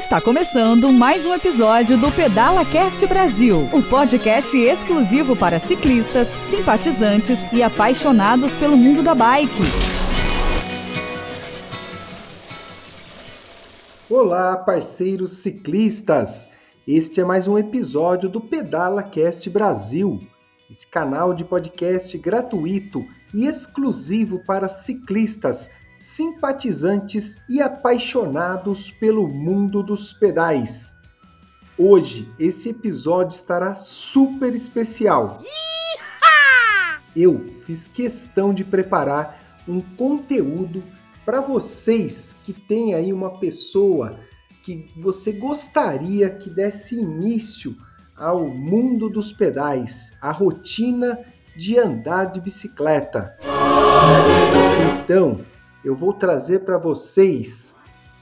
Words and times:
Está 0.00 0.18
começando 0.18 0.90
mais 0.90 1.26
um 1.26 1.34
episódio 1.34 1.98
do 1.98 2.10
Pedala 2.10 2.64
Cast 2.64 3.06
Brasil, 3.06 3.68
um 3.70 3.82
podcast 3.82 4.56
exclusivo 4.56 5.36
para 5.36 5.60
ciclistas, 5.60 6.28
simpatizantes 6.48 7.38
e 7.52 7.62
apaixonados 7.62 8.54
pelo 8.54 8.78
mundo 8.78 9.02
da 9.02 9.14
bike. 9.14 9.62
Olá, 14.08 14.56
parceiros 14.56 15.32
ciclistas! 15.32 16.48
Este 16.88 17.20
é 17.20 17.24
mais 17.24 17.46
um 17.46 17.58
episódio 17.58 18.30
do 18.30 18.40
Pedala 18.40 19.02
Cast 19.02 19.50
Brasil, 19.50 20.18
esse 20.70 20.86
canal 20.86 21.34
de 21.34 21.44
podcast 21.44 22.16
gratuito 22.16 23.06
e 23.34 23.44
exclusivo 23.44 24.42
para 24.46 24.66
ciclistas, 24.66 25.68
simpatizantes 26.00 27.38
e 27.46 27.60
apaixonados 27.60 28.90
pelo 28.90 29.28
mundo 29.28 29.82
dos 29.82 30.14
pedais. 30.14 30.96
Hoje, 31.76 32.26
esse 32.38 32.70
episódio 32.70 33.34
estará 33.34 33.76
super 33.76 34.54
especial. 34.54 35.42
Eu 37.14 37.54
fiz 37.66 37.86
questão 37.86 38.54
de 38.54 38.64
preparar 38.64 39.38
um 39.68 39.80
conteúdo 39.80 40.82
para 41.24 41.42
vocês 41.42 42.34
que 42.44 42.54
têm 42.54 42.94
aí 42.94 43.12
uma 43.12 43.38
pessoa 43.38 44.18
que 44.62 44.90
você 44.96 45.32
gostaria 45.32 46.30
que 46.30 46.48
desse 46.48 46.96
início 46.98 47.76
ao 48.16 48.48
mundo 48.48 49.08
dos 49.08 49.32
pedais, 49.32 50.12
a 50.20 50.30
rotina 50.30 51.18
de 51.56 51.78
andar 51.78 52.26
de 52.26 52.40
bicicleta. 52.40 53.36
Então, 55.02 55.40
eu 55.84 55.94
vou 55.94 56.12
trazer 56.12 56.60
para 56.60 56.78
vocês 56.78 57.74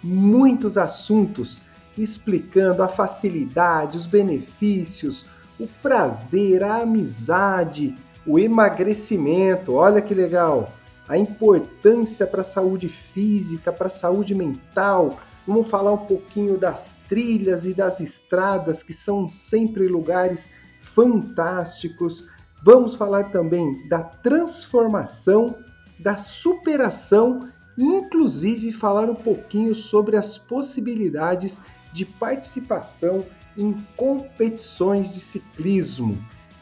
muitos 0.02 0.78
assuntos 0.78 1.62
explicando 1.96 2.82
a 2.82 2.88
facilidade, 2.88 3.96
os 3.96 4.06
benefícios, 4.06 5.26
o 5.58 5.66
prazer, 5.66 6.62
a 6.62 6.82
amizade, 6.82 7.94
o 8.26 8.38
emagrecimento. 8.38 9.74
Olha 9.74 10.00
que 10.00 10.14
legal! 10.14 10.72
A 11.08 11.16
importância 11.16 12.26
para 12.26 12.42
a 12.42 12.44
saúde 12.44 12.88
física, 12.88 13.72
para 13.72 13.86
a 13.86 13.90
saúde 13.90 14.34
mental, 14.34 15.18
Vamos 15.48 15.68
falar 15.68 15.92
um 15.92 16.04
pouquinho 16.04 16.58
das 16.58 16.94
trilhas 17.08 17.64
e 17.64 17.72
das 17.72 18.00
estradas, 18.00 18.82
que 18.82 18.92
são 18.92 19.30
sempre 19.30 19.86
lugares 19.86 20.50
fantásticos. 20.82 22.28
Vamos 22.62 22.94
falar 22.94 23.32
também 23.32 23.88
da 23.88 24.02
transformação, 24.02 25.56
da 25.98 26.16
superação 26.16 27.48
e, 27.76 27.84
inclusive, 27.84 28.72
falar 28.72 29.08
um 29.08 29.14
pouquinho 29.14 29.74
sobre 29.74 30.16
as 30.16 30.38
possibilidades 30.38 31.60
de 31.92 32.04
participação 32.04 33.24
em 33.56 33.76
competições 33.96 35.12
de 35.12 35.20
ciclismo. 35.20 36.18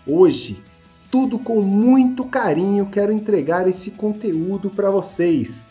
Hoje, 0.07 0.63
tudo 1.11 1.39
com 1.39 1.61
muito 1.61 2.25
carinho, 2.25 2.87
quero 2.87 3.13
entregar 3.13 3.69
esse 3.69 3.91
conteúdo 3.91 4.71
para 4.71 4.91
vocês. 4.91 5.67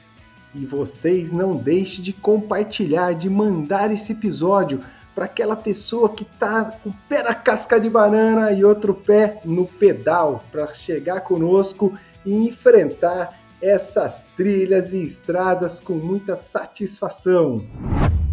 E 0.54 0.66
vocês 0.66 1.32
não 1.32 1.56
deixem 1.56 2.04
de 2.04 2.14
compartilhar, 2.14 3.14
de 3.14 3.30
mandar 3.30 3.92
esse 3.92 4.14
episódio 4.14 4.80
para 5.14 5.26
aquela 5.26 5.56
pessoa 5.56 6.10
que 6.10 6.24
está 6.24 6.66
com 6.66 6.90
o 6.90 6.96
pé 7.08 7.24
na 7.24 7.34
casca 7.34 7.80
de 7.80 7.90
banana 7.90 8.52
e 8.52 8.64
outro 8.64 8.94
pé 8.94 9.40
no 9.46 9.66
pedal, 9.66 10.44
para 10.52 10.74
chegar 10.74 11.22
conosco 11.22 11.98
e 12.26 12.34
enfrentar 12.34 13.45
essas 13.66 14.24
trilhas 14.38 14.94
e 14.94 15.04
estradas 15.04 15.80
com 15.80 15.96
muita 15.96 16.36
satisfação. 16.36 17.68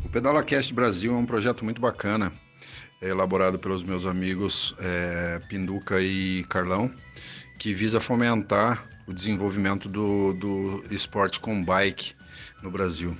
O 0.05 0.09
Pedala 0.11 0.43
Cast 0.43 0.75
Brasil 0.75 1.15
é 1.15 1.17
um 1.17 1.25
projeto 1.25 1.65
muito 1.65 1.81
bacana, 1.81 2.31
é 3.01 3.09
elaborado 3.09 3.59
pelos 3.59 3.83
meus 3.83 4.05
amigos 4.05 4.75
é, 4.79 5.41
Pinduca 5.49 6.03
e 6.03 6.45
Carlão, 6.51 6.93
que 7.59 7.73
visa 7.73 7.99
fomentar 7.99 8.87
o 9.07 9.13
desenvolvimento 9.13 9.89
do, 9.89 10.35
do 10.35 10.85
esporte 10.91 11.41
com 11.41 11.65
bike 11.65 12.13
no 12.63 12.71
Brasil. 12.71 13.17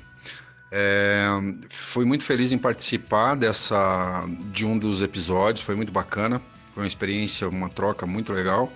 É, 0.71 1.27
fui 1.71 2.05
muito 2.05 2.25
feliz 2.25 2.53
em 2.53 2.59
participar 2.59 3.37
dessa 3.37 4.27
de 4.49 4.67
um 4.67 4.79
dos 4.79 5.01
episódios, 5.01 5.65
foi 5.65 5.75
muito 5.75 5.91
bacana, 5.91 6.43
foi 6.75 6.83
uma 6.83 6.89
experiência, 6.89 7.49
uma 7.49 7.71
troca 7.71 8.05
muito 8.05 8.35
legal 8.35 8.71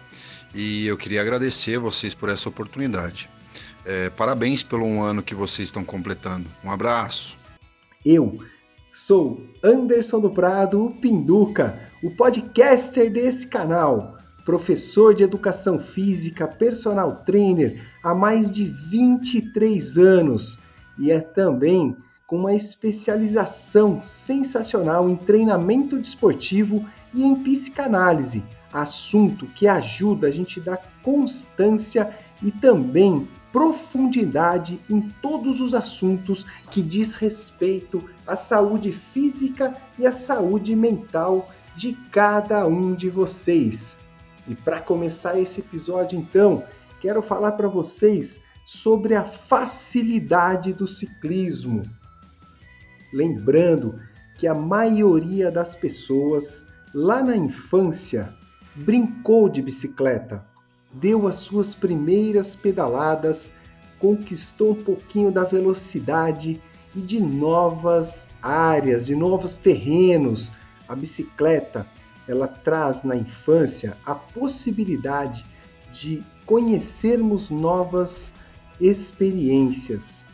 e 0.57 0.87
eu 0.87 0.97
queria 0.97 1.21
agradecer 1.21 1.79
vocês 1.79 2.15
por 2.15 2.31
essa 2.31 2.49
oportunidade. 2.49 3.29
É, 3.85 4.09
parabéns 4.11 4.63
pelo 4.63 4.87
um 4.87 5.03
ano 5.03 5.23
que 5.23 5.35
vocês 5.35 5.69
estão 5.69 5.85
completando. 5.85 6.49
Um 6.65 6.71
abraço. 6.71 7.39
Eu 8.05 8.41
sou 8.91 9.47
Anderson 9.63 10.19
do 10.19 10.31
Prado, 10.31 10.83
o 10.83 10.91
Pinduca, 10.91 11.79
o 12.03 12.11
podcaster 12.11 13.13
desse 13.13 13.47
canal 13.47 14.17
professor 14.47 15.13
de 15.13 15.25
educação 15.25 15.79
física, 15.79 16.47
personal 16.47 17.17
trainer 17.27 17.85
há 18.03 18.15
mais 18.15 18.51
de 18.51 18.65
23 18.65 19.99
anos 19.99 20.59
e 20.99 21.11
é 21.11 21.21
também 21.21 21.97
com 22.27 22.37
uma 22.37 22.55
especialização 22.55 24.03
sensacional 24.03 25.09
em 25.09 25.17
treinamento 25.17 25.99
desportivo 25.99 26.85
e 27.13 27.25
em 27.25 27.37
psicanálise, 27.37 28.43
assunto 28.73 29.47
que 29.47 29.67
ajuda 29.67 30.29
a 30.29 30.31
gente 30.31 30.61
dar 30.61 30.79
constância 31.03 32.15
e 32.43 32.51
também 32.51 33.27
profundidade 33.53 34.79
em 34.91 35.01
todos 35.23 35.61
os 35.61 35.73
assuntos 35.73 36.45
que 36.71 36.83
diz 36.83 37.15
respeito 37.15 38.05
à 38.27 38.37
saúde 38.37 38.93
física 38.93 39.75
e 39.99 40.07
à 40.07 40.13
saúde 40.13 40.77
mental 40.77 41.49
de 41.75 41.95
cada 42.11 42.67
um 42.67 42.95
de 42.95 43.09
vocês. 43.09 43.97
E 44.47 44.55
para 44.55 44.81
começar 44.81 45.39
esse 45.39 45.61
episódio, 45.61 46.19
então, 46.19 46.65
quero 47.01 47.23
falar 47.23 47.53
para 47.53 47.69
vocês 47.69 48.39
sobre 48.67 49.15
a 49.15 49.25
facilidade 49.25 50.73
do 50.73 50.87
ciclismo. 50.87 51.83
Lembrando 53.13 53.99
que 54.37 54.47
a 54.47 54.55
maioria 54.55 55.51
das 55.51 55.75
pessoas 55.75 56.67
lá 56.99 57.23
na 57.23 57.37
infância 57.37 58.35
brincou 58.75 59.51
de 59.51 59.61
bicicleta, 59.61 60.43
deu 60.91 61.29
as 61.29 61.37
suas 61.37 61.75
primeiras 61.75 62.57
pedaladas, 62.57 63.53
conquistou 63.99 64.71
um 64.71 64.83
pouquinho 64.83 65.31
da 65.31 65.45
velocidade 65.45 66.59
e 66.95 67.01
de 67.01 67.21
novas 67.21 68.27
áreas, 68.41 69.05
de 69.05 69.15
novos 69.15 69.59
terrenos. 69.59 70.51
A 70.89 70.97
bicicleta 70.97 71.87
ela 72.27 72.49
traz 72.49 73.03
na 73.03 73.15
infância 73.15 73.95
a 74.07 74.15
possibilidade 74.15 75.45
de 75.93 76.25
conhecermos 76.47 77.51
novas 77.51 78.33
experiências. 78.81 80.25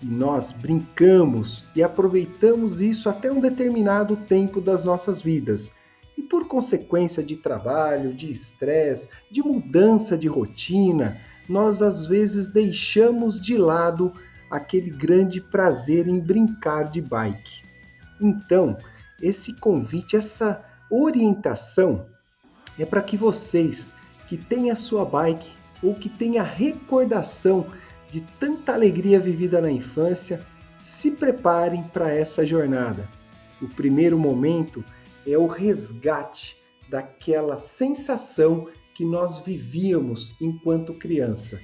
E 0.00 0.06
nós 0.06 0.52
brincamos 0.52 1.66
e 1.76 1.82
aproveitamos 1.82 2.80
isso 2.80 3.10
até 3.10 3.30
um 3.30 3.40
determinado 3.40 4.16
tempo 4.16 4.58
das 4.58 4.84
nossas 4.84 5.20
vidas. 5.20 5.70
E 6.16 6.22
por 6.22 6.46
consequência 6.46 7.22
de 7.22 7.36
trabalho, 7.36 8.12
de 8.12 8.30
estresse, 8.30 9.08
de 9.30 9.42
mudança 9.42 10.16
de 10.16 10.28
rotina, 10.28 11.18
nós 11.48 11.82
às 11.82 12.06
vezes 12.06 12.48
deixamos 12.48 13.40
de 13.40 13.56
lado 13.56 14.12
aquele 14.50 14.90
grande 14.90 15.40
prazer 15.40 16.06
em 16.06 16.20
brincar 16.20 16.90
de 16.90 17.00
bike. 17.00 17.62
Então, 18.20 18.76
esse 19.20 19.54
convite, 19.54 20.16
essa 20.16 20.62
orientação 20.90 22.06
é 22.78 22.84
para 22.84 23.02
que 23.02 23.16
vocês 23.16 23.92
que 24.28 24.36
têm 24.36 24.70
a 24.70 24.76
sua 24.76 25.04
bike 25.04 25.50
ou 25.82 25.94
que 25.94 26.08
têm 26.08 26.38
a 26.38 26.42
recordação 26.42 27.66
de 28.10 28.20
tanta 28.38 28.74
alegria 28.74 29.18
vivida 29.18 29.60
na 29.60 29.70
infância, 29.70 30.44
se 30.80 31.10
preparem 31.10 31.82
para 31.82 32.10
essa 32.10 32.44
jornada. 32.44 33.08
O 33.60 33.68
primeiro 33.68 34.18
momento 34.18 34.84
é 35.26 35.36
o 35.36 35.46
resgate 35.46 36.56
daquela 36.88 37.58
sensação 37.58 38.68
que 38.94 39.04
nós 39.04 39.38
vivíamos 39.38 40.34
enquanto 40.40 40.94
criança. 40.94 41.60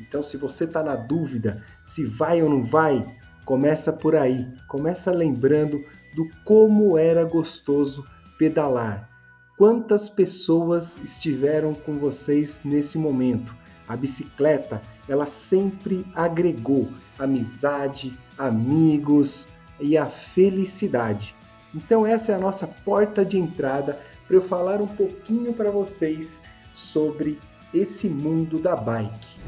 Então, 0.00 0.22
se 0.22 0.36
você 0.36 0.64
está 0.64 0.82
na 0.82 0.96
dúvida 0.96 1.64
se 1.84 2.04
vai 2.04 2.42
ou 2.42 2.50
não 2.50 2.64
vai, 2.64 3.06
começa 3.44 3.92
por 3.92 4.16
aí. 4.16 4.48
Começa 4.66 5.10
lembrando 5.12 5.84
do 6.14 6.28
como 6.44 6.98
era 6.98 7.24
gostoso 7.24 8.04
pedalar. 8.38 9.08
Quantas 9.56 10.08
pessoas 10.08 10.98
estiveram 10.98 11.74
com 11.74 11.98
vocês 11.98 12.60
nesse 12.64 12.98
momento? 12.98 13.54
A 13.86 13.96
bicicleta, 13.96 14.82
ela 15.08 15.26
sempre 15.26 16.04
agregou 16.14 16.88
amizade, 17.18 18.18
amigos 18.36 19.46
e 19.80 19.96
a 19.96 20.06
felicidade. 20.06 21.34
Então 21.74 22.06
essa 22.06 22.32
é 22.32 22.34
a 22.34 22.38
nossa 22.38 22.66
porta 22.66 23.24
de 23.24 23.38
entrada 23.38 23.98
para 24.26 24.36
eu 24.36 24.42
falar 24.42 24.80
um 24.80 24.86
pouquinho 24.86 25.52
para 25.52 25.70
vocês 25.70 26.42
sobre 26.72 27.40
esse 27.72 28.08
mundo 28.08 28.58
da 28.58 28.76
bike. 28.76 29.40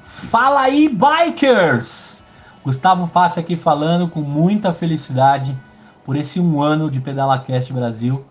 Fala 0.00 0.62
aí, 0.62 0.88
bikers! 0.88 2.22
Gustavo 2.64 3.06
Fassi 3.06 3.38
aqui 3.38 3.56
falando 3.56 4.08
com 4.08 4.20
muita 4.20 4.72
felicidade 4.72 5.56
por 6.04 6.16
esse 6.16 6.40
um 6.40 6.60
ano 6.60 6.90
de 6.90 7.00
PedalaCast 7.00 7.72
Brasil. 7.72 8.24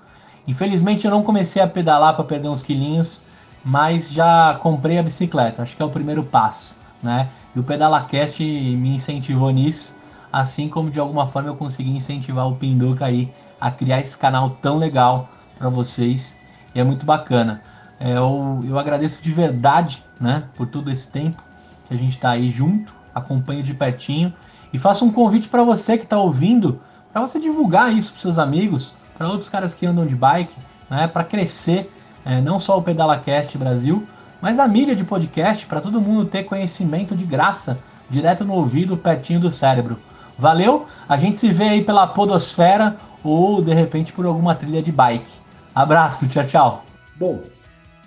Infelizmente 0.47 1.05
eu 1.05 1.11
não 1.11 1.23
comecei 1.23 1.61
a 1.61 1.67
pedalar 1.67 2.15
para 2.15 2.23
perder 2.23 2.49
uns 2.49 2.61
quilinhos, 2.61 3.21
mas 3.63 4.11
já 4.11 4.57
comprei 4.61 4.97
a 4.99 5.03
bicicleta, 5.03 5.61
acho 5.61 5.75
que 5.75 5.81
é 5.81 5.85
o 5.85 5.89
primeiro 5.89 6.23
passo, 6.23 6.77
né? 7.01 7.29
E 7.55 7.59
o 7.59 7.63
PedalaCast 7.63 8.43
me 8.43 8.95
incentivou 8.95 9.49
nisso, 9.51 9.94
assim 10.35 10.67
como 10.67 10.91
de 10.91 10.99
alguma 10.99 11.25
forma 11.25 11.47
eu 11.47 11.55
consegui 11.55 11.91
incentivar 11.91 12.45
o 12.45 12.57
Pinduca 12.57 13.05
aí 13.05 13.31
a 13.57 13.71
criar 13.71 14.01
esse 14.01 14.17
canal 14.17 14.49
tão 14.61 14.77
legal 14.77 15.29
para 15.57 15.69
vocês, 15.69 16.37
e 16.73 16.79
é 16.79 16.83
muito 16.83 17.05
bacana. 17.05 17.61
É, 17.97 18.17
eu, 18.17 18.59
eu 18.67 18.77
agradeço 18.77 19.23
de 19.23 19.31
verdade, 19.31 20.03
né, 20.19 20.43
por 20.57 20.67
todo 20.67 20.91
esse 20.91 21.07
tempo 21.07 21.41
que 21.87 21.93
a 21.93 21.97
gente 21.97 22.17
está 22.17 22.31
aí 22.31 22.51
junto, 22.51 22.93
acompanho 23.13 23.63
de 23.63 23.73
pertinho 23.73 24.33
e 24.73 24.77
faço 24.77 25.05
um 25.05 25.11
convite 25.11 25.47
para 25.47 25.63
você 25.63 25.97
que 25.97 26.03
está 26.03 26.19
ouvindo, 26.19 26.81
para 27.13 27.21
você 27.21 27.39
divulgar 27.39 27.93
isso 27.93 28.11
para 28.11 28.21
seus 28.21 28.37
amigos, 28.37 28.93
para 29.17 29.29
outros 29.29 29.47
caras 29.47 29.73
que 29.73 29.85
andam 29.85 30.05
de 30.05 30.17
bike, 30.17 30.53
né, 30.89 31.07
para 31.07 31.23
crescer 31.23 31.89
é, 32.25 32.41
não 32.41 32.59
só 32.59 32.77
o 32.77 32.81
PedalaCast 32.81 33.57
Brasil, 33.57 34.05
mas 34.41 34.59
a 34.59 34.67
mídia 34.67 34.97
de 34.97 35.05
podcast 35.05 35.65
para 35.65 35.79
todo 35.79 36.01
mundo 36.01 36.25
ter 36.25 36.43
conhecimento 36.43 37.15
de 37.15 37.23
graça, 37.23 37.79
direto 38.09 38.43
no 38.43 38.51
ouvido, 38.51 38.97
pertinho 38.97 39.39
do 39.39 39.49
cérebro. 39.49 39.97
Valeu? 40.37 40.85
A 41.07 41.17
gente 41.17 41.37
se 41.37 41.51
vê 41.51 41.65
aí 41.65 41.83
pela 41.83 42.07
Podosfera 42.07 42.97
ou 43.23 43.61
de 43.61 43.73
repente 43.73 44.13
por 44.13 44.25
alguma 44.25 44.53
trilha 44.53 44.81
de 44.81 44.91
bike. 44.91 45.31
Abraço, 45.73 46.27
tchau, 46.27 46.45
tchau. 46.45 46.85
Bom, 47.15 47.43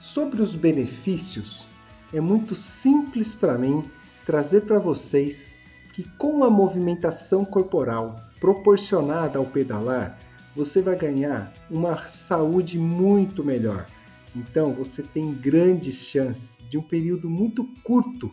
sobre 0.00 0.42
os 0.42 0.54
benefícios, 0.54 1.66
é 2.12 2.20
muito 2.20 2.54
simples 2.54 3.34
para 3.34 3.56
mim 3.56 3.84
trazer 4.24 4.62
para 4.62 4.78
vocês 4.78 5.56
que 5.94 6.04
com 6.16 6.44
a 6.44 6.50
movimentação 6.50 7.44
corporal 7.44 8.16
proporcionada 8.38 9.38
ao 9.38 9.44
pedalar, 9.44 10.18
você 10.54 10.80
vai 10.80 10.96
ganhar 10.96 11.52
uma 11.70 11.96
saúde 12.08 12.78
muito 12.78 13.42
melhor. 13.42 13.86
Então, 14.34 14.72
você 14.72 15.02
tem 15.02 15.32
grandes 15.34 16.08
chances 16.08 16.58
de 16.68 16.78
um 16.78 16.82
período 16.82 17.28
muito 17.28 17.64
curto 17.82 18.32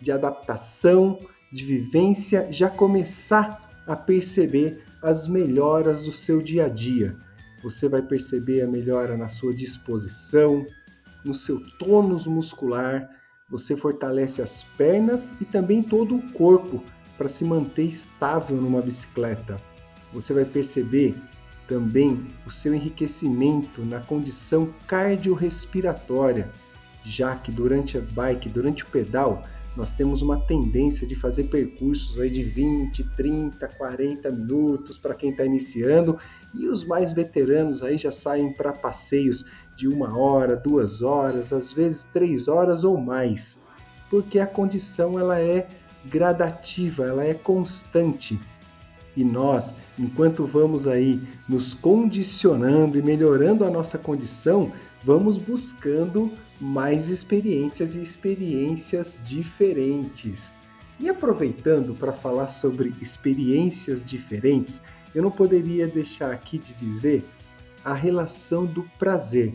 de 0.00 0.12
adaptação, 0.12 1.18
de 1.52 1.64
vivência, 1.64 2.48
já 2.50 2.68
começar 2.70 3.70
a 3.86 3.96
perceber 3.96 4.82
as 5.02 5.26
melhoras 5.26 6.02
do 6.02 6.12
seu 6.12 6.40
dia 6.40 6.66
a 6.66 6.68
dia. 6.68 7.16
Você 7.62 7.88
vai 7.88 8.02
perceber 8.02 8.62
a 8.62 8.66
melhora 8.66 9.16
na 9.16 9.28
sua 9.28 9.54
disposição, 9.54 10.64
no 11.24 11.34
seu 11.34 11.60
tônus 11.78 12.26
muscular, 12.26 13.08
você 13.50 13.76
fortalece 13.76 14.40
as 14.40 14.62
pernas 14.62 15.34
e 15.40 15.44
também 15.44 15.82
todo 15.82 16.16
o 16.16 16.32
corpo 16.32 16.82
para 17.18 17.28
se 17.28 17.44
manter 17.44 17.84
estável 17.84 18.56
numa 18.56 18.80
bicicleta. 18.80 19.60
Você 20.12 20.32
vai 20.32 20.44
perceber 20.44 21.14
também 21.66 22.26
o 22.46 22.50
seu 22.50 22.72
enriquecimento 22.72 23.84
na 23.84 24.00
condição 24.00 24.72
cardiorrespiratória, 24.86 26.48
já 27.04 27.34
que 27.36 27.50
durante 27.50 27.98
a 27.98 28.00
bike, 28.00 28.48
durante 28.48 28.84
o 28.84 28.86
pedal, 28.86 29.44
nós 29.76 29.92
temos 29.92 30.20
uma 30.20 30.38
tendência 30.40 31.06
de 31.06 31.14
fazer 31.14 31.44
percursos 31.44 32.18
aí 32.18 32.28
de 32.28 32.42
20, 32.42 33.04
30, 33.16 33.68
40 33.68 34.30
minutos 34.30 34.98
para 34.98 35.14
quem 35.14 35.30
está 35.30 35.44
iniciando 35.44 36.18
e 36.52 36.66
os 36.66 36.84
mais 36.84 37.12
veteranos 37.12 37.82
aí 37.82 37.96
já 37.96 38.10
saem 38.10 38.52
para 38.52 38.72
passeios 38.72 39.44
de 39.76 39.86
uma 39.86 40.16
hora, 40.16 40.56
duas 40.56 41.02
horas, 41.02 41.52
às 41.52 41.72
vezes 41.72 42.06
três 42.12 42.48
horas 42.48 42.82
ou 42.82 42.98
mais, 42.98 43.60
porque 44.10 44.38
a 44.40 44.46
condição 44.46 45.18
ela 45.18 45.40
é 45.40 45.68
gradativa, 46.04 47.04
ela 47.04 47.24
é 47.24 47.34
constante. 47.34 48.40
E 49.16 49.24
nós, 49.24 49.72
enquanto 49.98 50.46
vamos 50.46 50.86
aí 50.86 51.20
nos 51.48 51.74
condicionando 51.74 52.98
e 52.98 53.02
melhorando 53.02 53.64
a 53.64 53.70
nossa 53.70 53.98
condição, 53.98 54.72
vamos 55.04 55.36
buscando 55.36 56.30
mais 56.60 57.08
experiências 57.08 57.94
e 57.94 58.02
experiências 58.02 59.18
diferentes. 59.24 60.60
E 60.98 61.08
aproveitando 61.08 61.94
para 61.94 62.12
falar 62.12 62.48
sobre 62.48 62.94
experiências 63.00 64.04
diferentes, 64.04 64.82
eu 65.14 65.22
não 65.22 65.30
poderia 65.30 65.86
deixar 65.86 66.32
aqui 66.32 66.58
de 66.58 66.74
dizer 66.74 67.24
a 67.84 67.94
relação 67.94 68.66
do 68.66 68.82
prazer. 68.98 69.54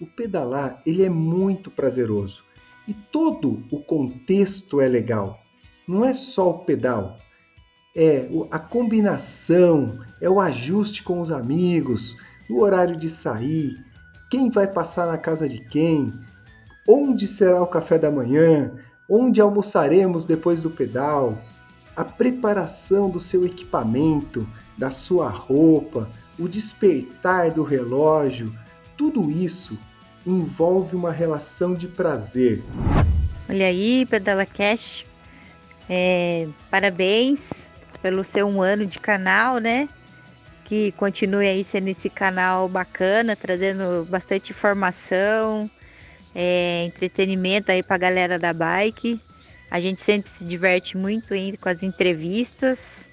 O 0.00 0.06
pedalar, 0.06 0.82
ele 0.84 1.04
é 1.04 1.08
muito 1.08 1.70
prazeroso 1.70 2.44
e 2.86 2.92
todo 2.92 3.62
o 3.70 3.80
contexto 3.80 4.80
é 4.80 4.88
legal. 4.88 5.40
Não 5.86 6.04
é 6.04 6.12
só 6.12 6.50
o 6.50 6.58
pedal, 6.64 7.16
é 7.94 8.28
a 8.50 8.58
combinação, 8.58 10.00
é 10.20 10.28
o 10.28 10.40
ajuste 10.40 11.02
com 11.02 11.20
os 11.20 11.30
amigos, 11.30 12.16
o 12.50 12.60
horário 12.60 12.96
de 12.96 13.08
sair, 13.08 13.78
quem 14.30 14.50
vai 14.50 14.66
passar 14.66 15.06
na 15.06 15.18
casa 15.18 15.48
de 15.48 15.58
quem, 15.58 16.12
onde 16.88 17.26
será 17.26 17.62
o 17.62 17.66
café 17.66 17.98
da 17.98 18.10
manhã, 18.10 18.72
onde 19.08 19.40
almoçaremos 19.40 20.24
depois 20.24 20.62
do 20.62 20.70
pedal, 20.70 21.38
a 21.96 22.04
preparação 22.04 23.08
do 23.08 23.20
seu 23.20 23.46
equipamento, 23.46 24.46
da 24.76 24.90
sua 24.90 25.28
roupa, 25.28 26.08
o 26.38 26.48
despertar 26.48 27.52
do 27.52 27.62
relógio, 27.62 28.52
tudo 28.96 29.30
isso 29.30 29.78
envolve 30.26 30.96
uma 30.96 31.12
relação 31.12 31.74
de 31.74 31.86
prazer. 31.86 32.62
Olha 33.48 33.66
aí, 33.66 34.06
Pedala 34.06 34.46
Cash, 34.46 35.04
é, 35.88 36.48
parabéns 36.70 37.68
pelo 38.00 38.24
seu 38.24 38.46
um 38.48 38.62
ano 38.62 38.86
de 38.86 38.98
canal, 38.98 39.58
né? 39.58 39.88
Que 40.74 40.90
continue 40.90 41.46
aí 41.46 41.62
sendo 41.62 41.86
esse 41.86 42.10
canal 42.10 42.68
bacana, 42.68 43.36
trazendo 43.36 44.04
bastante 44.10 44.50
informação, 44.50 45.70
é, 46.34 46.82
entretenimento 46.86 47.70
aí 47.70 47.80
para 47.80 47.94
a 47.94 47.98
galera 47.98 48.40
da 48.40 48.52
bike. 48.52 49.20
A 49.70 49.78
gente 49.78 50.00
sempre 50.00 50.28
se 50.28 50.44
diverte 50.44 50.96
muito 50.96 51.32
ainda 51.32 51.56
com 51.58 51.68
as 51.68 51.84
entrevistas. 51.84 53.04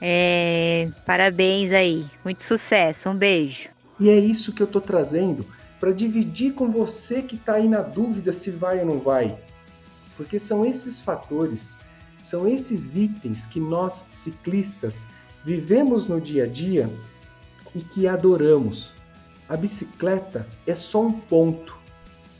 É, 0.00 0.88
parabéns 1.04 1.70
aí, 1.70 2.06
muito 2.24 2.42
sucesso, 2.42 3.10
um 3.10 3.14
beijo. 3.14 3.68
E 3.98 4.08
é 4.08 4.18
isso 4.18 4.50
que 4.50 4.62
eu 4.62 4.66
tô 4.66 4.80
trazendo 4.80 5.44
para 5.78 5.92
dividir 5.92 6.54
com 6.54 6.70
você 6.70 7.20
que 7.20 7.36
está 7.36 7.56
aí 7.56 7.68
na 7.68 7.82
dúvida 7.82 8.32
se 8.32 8.50
vai 8.50 8.80
ou 8.80 8.86
não 8.86 9.00
vai. 9.00 9.38
Porque 10.16 10.40
são 10.40 10.64
esses 10.64 10.98
fatores, 10.98 11.76
são 12.22 12.48
esses 12.48 12.96
itens 12.96 13.44
que 13.44 13.60
nós 13.60 14.06
ciclistas 14.08 15.06
vivemos 15.44 16.06
no 16.06 16.20
dia 16.20 16.44
a 16.44 16.46
dia 16.46 16.90
e 17.74 17.80
que 17.80 18.06
adoramos. 18.06 18.92
A 19.48 19.56
bicicleta 19.56 20.46
é 20.66 20.74
só 20.74 21.02
um 21.02 21.12
ponto. 21.12 21.78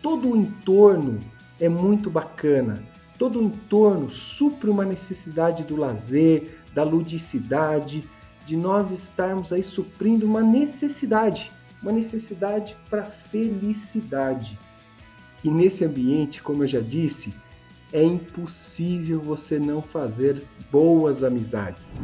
Todo 0.03 0.31
o 0.31 0.37
entorno 0.37 1.21
é 1.59 1.69
muito 1.69 2.11
bacana. 2.11 2.83
Todo 3.19 3.39
o 3.39 3.43
entorno 3.43 4.11
supre 4.11 4.71
uma 4.71 4.85
necessidade 4.85 5.65
do 5.65 5.77
lazer, 5.77 6.59
da 6.75 6.83
ludicidade, 6.83 8.09
de 8.47 8.57
nós 8.57 8.91
estarmos 8.91 9.53
aí 9.53 9.63
suprindo 9.63 10.25
uma 10.25 10.41
necessidade, 10.41 11.53
uma 11.83 11.93
necessidade 11.93 12.77
para 12.89 13.05
felicidade. 13.05 14.59
E 15.45 15.51
nesse 15.51 15.85
ambiente, 15.85 16.43
como 16.43 16.65
eu 16.65 16.69
já 16.69 16.81
disse, 16.81 17.35
é 17.93 18.03
impossível 18.03 19.21
você 19.21 19.59
não 19.59 19.83
fazer 19.83 20.45
boas 20.71 21.25
amizades. 21.25 21.99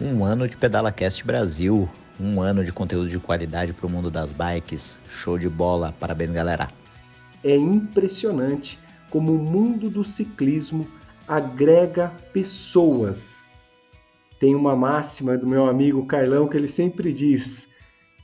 Um 0.00 0.24
ano 0.24 0.48
de 0.48 0.56
PedalaCast 0.56 1.24
Brasil, 1.24 1.88
um 2.20 2.40
ano 2.40 2.64
de 2.64 2.72
conteúdo 2.72 3.08
de 3.08 3.18
qualidade 3.18 3.72
para 3.72 3.86
o 3.86 3.90
mundo 3.90 4.10
das 4.10 4.32
bikes. 4.32 4.98
Show 5.08 5.38
de 5.38 5.48
bola, 5.48 5.94
parabéns 5.98 6.30
galera. 6.30 6.68
É 7.42 7.56
impressionante 7.56 8.78
como 9.10 9.32
o 9.32 9.38
mundo 9.38 9.90
do 9.90 10.04
ciclismo 10.04 10.86
agrega 11.26 12.12
pessoas 12.32 13.48
tem 14.38 14.54
uma 14.54 14.76
máxima 14.76 15.36
do 15.36 15.46
meu 15.46 15.66
amigo 15.66 16.06
Carlão 16.06 16.46
que 16.46 16.56
ele 16.56 16.68
sempre 16.68 17.12
diz 17.12 17.66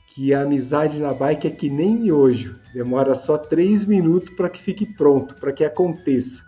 que 0.07 0.33
a 0.33 0.43
amizade 0.43 1.01
na 1.01 1.13
bike 1.13 1.47
é 1.47 1.51
que 1.51 1.69
nem 1.69 1.93
miojo, 1.93 2.57
demora 2.73 3.13
só 3.15 3.37
três 3.37 3.83
minutos 3.83 4.33
para 4.33 4.49
que 4.49 4.61
fique 4.61 4.85
pronto, 4.85 5.35
para 5.35 5.51
que 5.51 5.65
aconteça. 5.65 6.41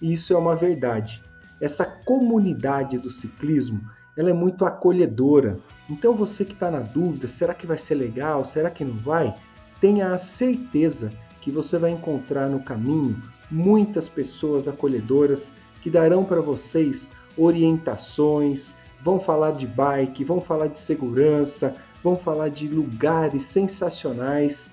Isso 0.00 0.32
é 0.32 0.38
uma 0.38 0.56
verdade. 0.56 1.22
Essa 1.60 1.84
comunidade 1.84 2.96
do 2.98 3.10
ciclismo 3.10 3.82
ela 4.16 4.30
é 4.30 4.32
muito 4.32 4.64
acolhedora. 4.64 5.58
Então 5.88 6.14
você 6.14 6.44
que 6.44 6.52
está 6.52 6.70
na 6.70 6.80
dúvida, 6.80 7.28
será 7.28 7.54
que 7.54 7.66
vai 7.66 7.78
ser 7.78 7.94
legal? 7.94 8.44
Será 8.44 8.70
que 8.70 8.84
não 8.84 8.96
vai? 8.96 9.34
Tenha 9.80 10.14
a 10.14 10.18
certeza 10.18 11.10
que 11.40 11.50
você 11.50 11.78
vai 11.78 11.90
encontrar 11.90 12.48
no 12.48 12.62
caminho 12.62 13.20
muitas 13.50 14.08
pessoas 14.08 14.68
acolhedoras 14.68 15.52
que 15.82 15.90
darão 15.90 16.24
para 16.24 16.40
vocês 16.40 17.10
orientações, 17.36 18.72
vão 19.02 19.18
falar 19.18 19.52
de 19.52 19.66
bike, 19.66 20.24
vão 20.24 20.40
falar 20.40 20.68
de 20.68 20.78
segurança, 20.78 21.74
vão 22.02 22.16
falar 22.16 22.48
de 22.48 22.68
lugares 22.68 23.44
sensacionais. 23.44 24.70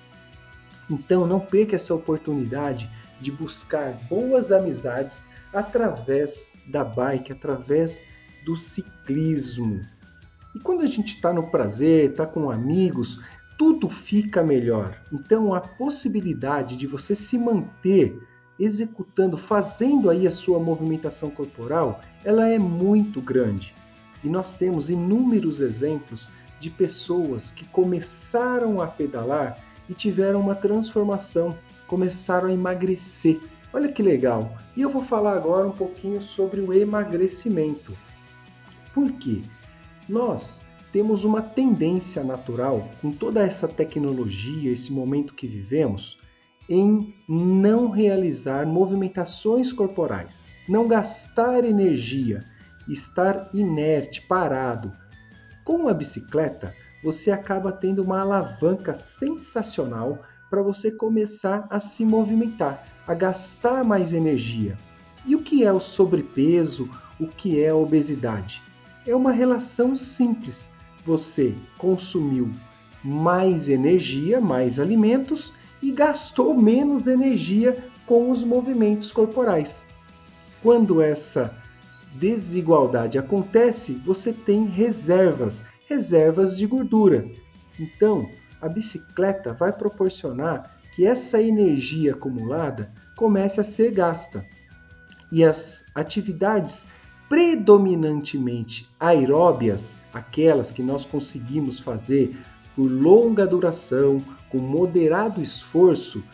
Então 0.88 1.26
não 1.26 1.40
perca 1.40 1.76
essa 1.76 1.94
oportunidade 1.94 2.88
de 3.20 3.30
buscar 3.30 3.92
boas 4.08 4.52
amizades 4.52 5.28
através 5.52 6.54
da 6.66 6.84
bike, 6.84 7.32
através 7.32 8.02
do 8.44 8.56
ciclismo. 8.56 9.80
E 10.54 10.58
quando 10.58 10.82
a 10.82 10.86
gente 10.86 11.14
está 11.14 11.32
no 11.32 11.50
prazer, 11.50 12.10
está 12.10 12.26
com 12.26 12.50
amigos, 12.50 13.20
tudo 13.58 13.88
fica 13.88 14.42
melhor. 14.42 15.00
Então 15.12 15.54
a 15.54 15.60
possibilidade 15.60 16.76
de 16.76 16.86
você 16.86 17.14
se 17.14 17.38
manter 17.38 18.18
executando, 18.58 19.36
fazendo 19.36 20.10
aí 20.10 20.26
a 20.26 20.30
sua 20.30 20.58
movimentação 20.58 21.30
corporal, 21.30 22.00
ela 22.24 22.46
é 22.48 22.58
muito 22.58 23.20
grande. 23.20 23.74
E 24.22 24.28
nós 24.28 24.54
temos 24.54 24.90
inúmeros 24.90 25.60
exemplos 25.62 26.28
de 26.58 26.68
pessoas 26.68 27.50
que 27.50 27.64
começaram 27.64 28.80
a 28.82 28.86
pedalar 28.86 29.58
e 29.88 29.94
tiveram 29.94 30.40
uma 30.40 30.54
transformação, 30.54 31.56
começaram 31.86 32.48
a 32.48 32.52
emagrecer. 32.52 33.40
Olha 33.72 33.90
que 33.90 34.02
legal! 34.02 34.56
E 34.76 34.82
eu 34.82 34.90
vou 34.90 35.02
falar 35.02 35.34
agora 35.34 35.66
um 35.66 35.72
pouquinho 35.72 36.20
sobre 36.20 36.60
o 36.60 36.72
emagrecimento. 36.72 37.96
Por 38.94 39.12
quê? 39.12 39.42
Nós 40.08 40.60
temos 40.92 41.24
uma 41.24 41.40
tendência 41.40 42.24
natural, 42.24 42.88
com 43.00 43.12
toda 43.12 43.42
essa 43.42 43.68
tecnologia, 43.68 44.72
esse 44.72 44.92
momento 44.92 45.34
que 45.34 45.46
vivemos, 45.46 46.18
em 46.68 47.14
não 47.28 47.90
realizar 47.90 48.66
movimentações 48.66 49.72
corporais, 49.72 50.54
não 50.68 50.86
gastar 50.86 51.64
energia, 51.64 52.44
estar 52.88 53.50
inerte, 53.52 54.22
parado. 54.22 54.92
Com 55.64 55.88
a 55.88 55.94
bicicleta, 55.94 56.74
você 57.02 57.30
acaba 57.30 57.72
tendo 57.72 58.02
uma 58.02 58.20
alavanca 58.20 58.94
sensacional 58.94 60.22
para 60.48 60.62
você 60.62 60.90
começar 60.90 61.66
a 61.70 61.78
se 61.78 62.04
movimentar, 62.04 62.86
a 63.06 63.14
gastar 63.14 63.84
mais 63.84 64.12
energia. 64.12 64.76
E 65.24 65.36
o 65.36 65.42
que 65.42 65.64
é 65.64 65.72
o 65.72 65.80
sobrepeso? 65.80 66.90
O 67.18 67.26
que 67.26 67.60
é 67.60 67.68
a 67.68 67.76
obesidade? 67.76 68.62
É 69.10 69.16
uma 69.16 69.32
relação 69.32 69.96
simples. 69.96 70.70
Você 71.04 71.54
consumiu 71.78 72.50
mais 73.02 73.68
energia, 73.68 74.40
mais 74.40 74.78
alimentos 74.78 75.52
e 75.82 75.90
gastou 75.90 76.54
menos 76.54 77.06
energia 77.06 77.84
com 78.06 78.30
os 78.30 78.44
movimentos 78.44 79.10
corporais. 79.10 79.84
Quando 80.62 81.00
essa 81.00 81.54
desigualdade 82.14 83.18
acontece, 83.18 83.92
você 84.04 84.32
tem 84.32 84.66
reservas, 84.66 85.64
reservas 85.88 86.56
de 86.56 86.66
gordura. 86.66 87.26
Então, 87.78 88.28
a 88.60 88.68
bicicleta 88.68 89.52
vai 89.52 89.72
proporcionar 89.72 90.76
que 90.94 91.06
essa 91.06 91.40
energia 91.40 92.12
acumulada 92.12 92.92
comece 93.16 93.60
a 93.60 93.64
ser 93.64 93.90
gasta. 93.90 94.44
E 95.32 95.44
as 95.44 95.84
atividades 95.94 96.86
predominantemente 97.30 98.88
aeróbias, 98.98 99.94
aquelas 100.12 100.72
que 100.72 100.82
nós 100.82 101.06
conseguimos 101.06 101.78
fazer 101.78 102.36
por 102.74 102.90
longa 102.90 103.46
duração, 103.46 104.20
com 104.48 104.58
moderado 104.58 105.40
esforço, 105.40 106.24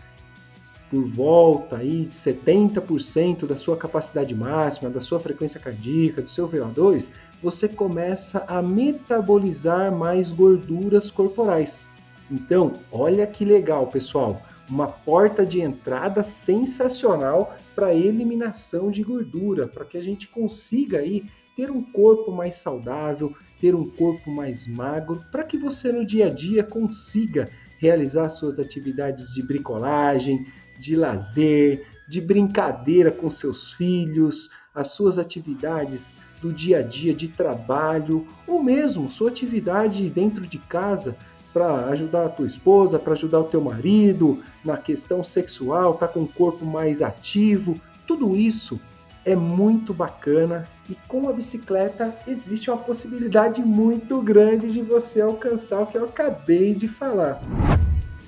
por 0.91 1.05
volta 1.05 1.77
aí 1.77 2.07
de 2.07 2.15
70% 2.15 3.47
da 3.47 3.59
sua 3.59 3.77
capacidade 3.77 4.35
máxima, 4.35 4.89
da 4.89 5.03
sua 5.03 5.21
frequência 5.21 5.61
cardíaca, 5.61 6.23
do 6.23 6.29
seu 6.31 6.49
VO2, 6.49 7.11
você 7.43 7.69
começa 7.69 8.43
a 8.49 8.63
metabolizar 8.63 9.93
mais 9.93 10.33
gorduras 10.33 11.11
corporais. 11.11 11.87
Então, 12.31 12.73
olha 12.91 13.27
que 13.27 13.45
legal, 13.45 13.89
pessoal, 13.89 14.41
uma 14.69 14.89
porta 14.89 15.45
de 15.45 15.61
entrada 15.61 16.23
sensacional 16.23 17.57
para 17.75 17.95
eliminação 17.95 18.91
de 18.91 19.03
gordura, 19.03 19.67
para 19.67 19.85
que 19.85 19.97
a 19.97 20.03
gente 20.03 20.27
consiga 20.29 20.99
aí 20.99 21.25
ter 21.57 21.71
um 21.71 21.83
corpo 21.83 22.31
mais 22.31 22.57
saudável, 22.57 23.35
ter 23.61 23.75
um 23.75 23.89
corpo 23.89 24.31
mais 24.31 24.67
magro, 24.67 25.25
para 25.33 25.45
que 25.45 25.57
você 25.57 25.91
no 25.91 26.05
dia 26.05 26.27
a 26.27 26.31
dia 26.31 26.63
consiga 26.63 27.49
realizar 27.79 28.29
suas 28.29 28.59
atividades 28.59 29.33
de 29.33 29.43
bricolagem, 29.43 30.47
de 30.79 30.95
lazer, 30.95 31.87
de 32.09 32.21
brincadeira 32.21 33.11
com 33.11 33.31
seus 33.31 33.73
filhos, 33.73 34.51
as 34.75 34.91
suas 34.91 35.19
atividades 35.19 36.15
do 36.41 36.53
dia 36.53 36.79
a 36.81 36.83
dia 36.83 37.15
de 37.15 37.29
trabalho, 37.29 38.27
ou 38.47 38.63
mesmo 38.63 39.09
sua 39.09 39.31
atividade 39.31 40.09
dentro 40.11 40.47
de 40.47 40.59
casa 40.59 41.17
para 41.57 41.87
ajudar 41.87 42.27
a 42.27 42.29
tua 42.29 42.47
esposa, 42.47 42.99
para 42.99 43.15
ajudar 43.15 43.41
o 43.41 43.45
teu 43.45 43.63
marido 43.63 44.43
na 44.63 44.77
questão 44.77 45.25
sexual, 45.25 45.95
tá 45.95 46.07
com 46.07 46.21
o 46.21 46.29
corpo 46.29 46.67
mais 46.67 47.01
ativo. 47.01 47.81
Tudo 48.07 48.37
isso 48.37 48.79
é 49.25 49.35
muito 49.35 49.95
bacana 49.95 50.69
e 50.87 50.95
com 51.09 51.31
a 51.31 51.33
bicicleta 51.33 52.15
existe 52.29 52.71
uma 52.71 52.77
possibilidade 52.77 53.63
muito 53.63 54.21
grande 54.21 54.71
de 54.71 54.83
você 54.83 55.23
alcançar 55.23 55.81
o 55.81 55.87
que 55.87 55.97
eu 55.97 56.05
acabei 56.05 56.75
de 56.75 56.89
falar. 56.89 57.41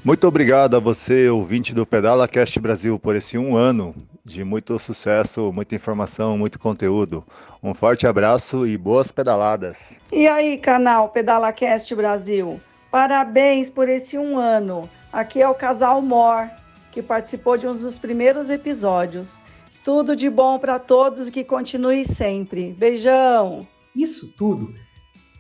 Muito 0.02 0.26
obrigado 0.26 0.75
a 0.75 0.80
você, 0.80 1.28
ouvinte 1.28 1.75
do 1.75 1.85
Pedala 1.85 2.26
Cast 2.26 2.58
Brasil, 2.58 2.99
por 2.99 3.14
esse 3.14 3.37
um 3.37 3.58
ano 3.58 3.94
de 4.25 4.42
muito 4.42 4.78
sucesso, 4.78 5.52
muita 5.52 5.75
informação, 5.75 6.38
muito 6.38 6.58
conteúdo. 6.58 7.23
Um 7.62 7.75
forte 7.75 8.06
abraço 8.06 8.66
e 8.66 8.78
boas 8.78 9.12
pedaladas. 9.12 10.00
E 10.11 10.26
aí, 10.26 10.56
canal 10.56 11.11
Pedala 11.11 11.52
Cast 11.52 11.94
Brasil? 11.94 12.58
Parabéns 12.90 13.68
por 13.68 13.88
esse 13.88 14.16
um 14.16 14.38
ano. 14.38 14.88
Aqui 15.12 15.42
é 15.42 15.49
o 15.49 15.54
casal 15.54 16.00
Mor, 16.00 16.49
que 16.90 17.02
participou 17.02 17.59
de 17.59 17.66
um 17.66 17.73
dos 17.73 17.99
primeiros 17.99 18.49
episódios. 18.49 19.40
Tudo 19.85 20.16
de 20.16 20.30
bom 20.30 20.59
para 20.59 20.78
todos 20.78 21.28
e 21.28 21.30
que 21.30 21.45
continue 21.45 22.04
sempre. 22.04 22.73
Beijão! 22.73 23.66
Isso 23.95 24.33
tudo 24.37 24.75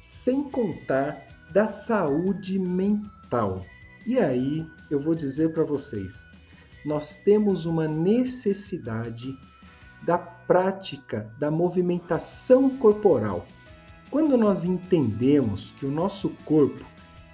sem 0.00 0.42
contar 0.42 1.26
da 1.50 1.68
saúde 1.68 2.58
mental. 2.58 3.64
E 4.06 4.18
aí 4.18 4.66
eu 4.90 5.00
vou 5.00 5.14
dizer 5.14 5.52
para 5.52 5.64
vocês: 5.64 6.26
nós 6.84 7.14
temos 7.14 7.64
uma 7.64 7.88
necessidade 7.88 9.34
da 10.02 10.18
prática 10.18 11.32
da 11.38 11.50
movimentação 11.50 12.68
corporal. 12.70 13.46
Quando 14.10 14.36
nós 14.36 14.64
entendemos 14.64 15.72
que 15.78 15.86
o 15.86 15.90
nosso 15.90 16.30
corpo 16.44 16.84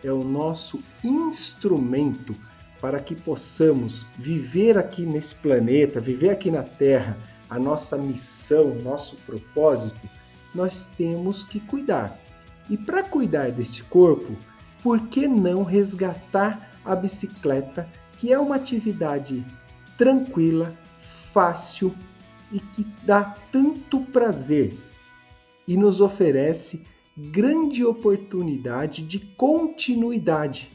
é 0.04 0.12
o 0.12 0.22
nosso 0.22 0.80
instrumento 1.02 2.36
para 2.80 3.00
que 3.00 3.14
possamos 3.14 4.06
viver 4.18 4.76
aqui 4.76 5.06
nesse 5.06 5.34
planeta, 5.34 6.00
viver 6.00 6.30
aqui 6.30 6.50
na 6.50 6.62
Terra, 6.62 7.16
a 7.48 7.58
nossa 7.58 7.96
missão, 7.96 8.74
nosso 8.76 9.16
propósito, 9.24 10.08
nós 10.54 10.86
temos 10.98 11.44
que 11.44 11.58
cuidar. 11.60 12.18
E 12.68 12.76
para 12.76 13.02
cuidar 13.02 13.50
desse 13.50 13.82
corpo, 13.84 14.36
por 14.82 15.00
que 15.08 15.26
não 15.26 15.64
resgatar 15.64 16.70
a 16.84 16.94
bicicleta, 16.94 17.88
que 18.18 18.32
é 18.32 18.38
uma 18.38 18.56
atividade 18.56 19.44
tranquila, 19.96 20.72
fácil 21.32 21.94
e 22.52 22.60
que 22.60 22.86
dá 23.02 23.34
tanto 23.50 24.00
prazer 24.00 24.76
e 25.66 25.76
nos 25.76 26.00
oferece 26.00 26.84
grande 27.16 27.84
oportunidade 27.84 29.02
de 29.02 29.20
continuidade, 29.20 30.70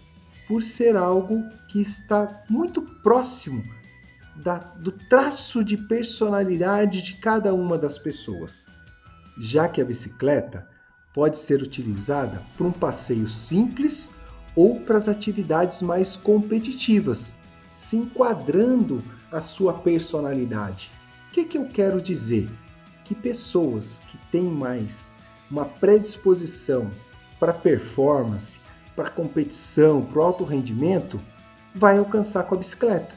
por 0.48 0.63
ser 0.63 0.96
algo 0.96 1.43
que 1.67 1.81
está 1.81 2.43
muito 2.50 2.81
próximo 2.81 3.63
da, 4.36 4.58
do 4.58 4.91
traço 4.91 5.63
de 5.63 5.75
personalidade 5.75 7.01
de 7.01 7.15
cada 7.15 7.53
uma 7.53 7.77
das 7.77 8.00
pessoas, 8.00 8.67
já 9.38 9.67
que 9.67 9.81
a 9.81 9.86
bicicleta 9.86 10.67
pode 11.13 11.38
ser 11.38 11.62
utilizada 11.62 12.41
para 12.58 12.67
um 12.67 12.72
passeio 12.72 13.27
simples 13.27 14.10
ou 14.55 14.79
para 14.79 14.98
as 14.98 15.08
atividades 15.08 15.81
mais 15.81 16.15
competitivas, 16.15 17.36
se 17.75 17.98
enquadrando 17.98 19.03
a 19.31 19.41
sua 19.41 19.74
personalidade. 19.74 20.89
O 21.27 21.34
que, 21.34 21.43
que 21.43 21.58
eu 21.58 21.67
quero 21.67 22.01
dizer? 22.01 22.50
Que 23.03 23.13
pessoas 23.13 24.01
que 24.08 24.17
têm 24.31 24.46
mais 24.46 25.13
uma 25.49 25.65
predisposição 25.65 26.89
para 27.39 27.53
performance, 27.53 28.59
para 28.95 29.09
competição, 29.09 30.01
para 30.03 30.21
alto 30.21 30.43
rendimento, 30.43 31.19
vai 31.73 31.97
alcançar 31.97 32.43
com 32.43 32.55
a 32.55 32.57
bicicleta. 32.57 33.15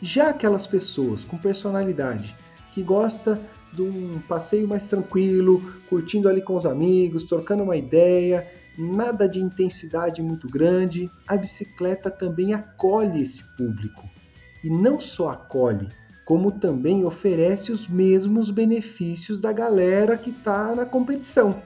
Já 0.00 0.30
aquelas 0.30 0.66
pessoas 0.66 1.24
com 1.24 1.38
personalidade 1.38 2.36
que 2.72 2.82
gosta 2.82 3.40
de 3.72 3.82
um 3.82 4.20
passeio 4.28 4.68
mais 4.68 4.86
tranquilo, 4.86 5.62
curtindo 5.88 6.28
ali 6.28 6.42
com 6.42 6.54
os 6.54 6.66
amigos, 6.66 7.24
trocando 7.24 7.62
uma 7.62 7.76
ideia, 7.76 8.46
nada 8.78 9.28
de 9.28 9.40
intensidade 9.40 10.22
muito 10.22 10.48
grande, 10.48 11.10
a 11.26 11.36
bicicleta 11.36 12.10
também 12.10 12.52
acolhe 12.52 13.22
esse 13.22 13.42
público. 13.56 14.08
E 14.62 14.70
não 14.70 15.00
só 15.00 15.30
acolhe, 15.30 15.88
como 16.26 16.50
também 16.50 17.04
oferece 17.04 17.70
os 17.70 17.86
mesmos 17.86 18.50
benefícios 18.50 19.38
da 19.38 19.52
galera 19.52 20.18
que 20.18 20.30
está 20.30 20.74
na 20.74 20.84
competição. 20.84 21.62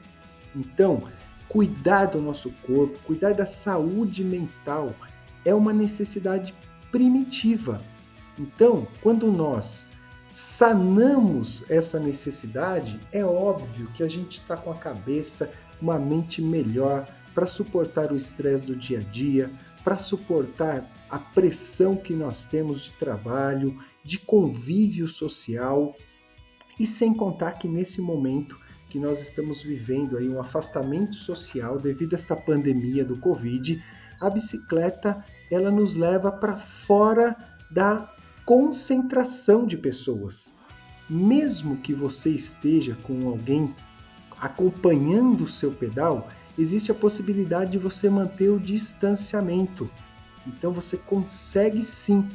Então, 0.55 1.05
cuidar 1.49 2.05
do 2.05 2.21
nosso 2.21 2.51
corpo, 2.67 2.99
cuidar 3.07 3.33
da 3.33 3.47
saúde 3.47 4.23
mental 4.23 4.95
é 5.47 5.55
uma 5.55 5.73
necessidade 5.73 6.55
primitiva. 6.93 7.81
Então, 8.39 8.87
quando 9.03 9.33
nós 9.33 9.87
sanamos 10.35 11.65
essa 11.71 11.99
necessidade, 11.99 13.01
é 13.13 13.25
óbvio 13.25 13.89
que 13.95 14.03
a 14.03 14.09
gente 14.09 14.41
está 14.41 14.59
com 14.59 14.71
a 14.71 14.77
cabeça, 14.77 15.51
uma 15.81 15.99
mente 15.99 16.43
melhor 16.43 17.07
para 17.35 17.47
suportar 17.47 18.13
o 18.13 18.17
estresse 18.17 18.67
do 18.67 18.77
dia 18.77 18.99
a 18.99 19.03
dia, 19.03 19.51
para 19.83 19.97
suportar 19.97 20.85
a 21.09 21.19
pressão 21.19 21.97
que 21.97 22.13
nós 22.13 22.45
temos 22.45 22.83
de 22.83 22.93
trabalho, 22.93 23.79
de 24.05 24.19
convívio 24.19 25.07
social, 25.07 25.95
e 26.79 26.87
sem 26.87 27.13
contar 27.13 27.53
que 27.53 27.69
nesse 27.69 28.01
momento 28.01 28.59
que 28.89 28.99
nós 28.99 29.21
estamos 29.21 29.63
vivendo 29.63 30.17
aí 30.17 30.29
um 30.29 30.41
afastamento 30.41 31.15
social 31.15 31.79
devido 31.79 32.15
a 32.15 32.17
esta 32.17 32.35
pandemia 32.35 33.05
do 33.05 33.17
Covid, 33.19 33.83
a 34.21 34.29
bicicleta 34.29 35.25
ela 35.51 35.71
nos 35.71 35.95
leva 35.95 36.33
para 36.33 36.59
fora 36.59 37.37
da 37.71 38.13
concentração 38.45 39.67
de 39.67 39.77
pessoas. 39.77 40.55
Mesmo 41.09 41.77
que 41.77 41.95
você 41.95 42.31
esteja 42.31 42.97
com 43.03 43.29
alguém 43.29 43.75
acompanhando 44.39 45.45
o 45.45 45.49
seu 45.49 45.73
pedal, 45.73 46.29
existe 46.59 46.91
a 46.91 46.95
possibilidade 46.95 47.73
de 47.73 47.79
você 47.79 48.09
manter 48.09 48.49
o 48.49 48.59
distanciamento. 48.59 49.91
Então 50.47 50.73
você 50.73 50.97
consegue 50.97 51.85
sim 51.85 52.29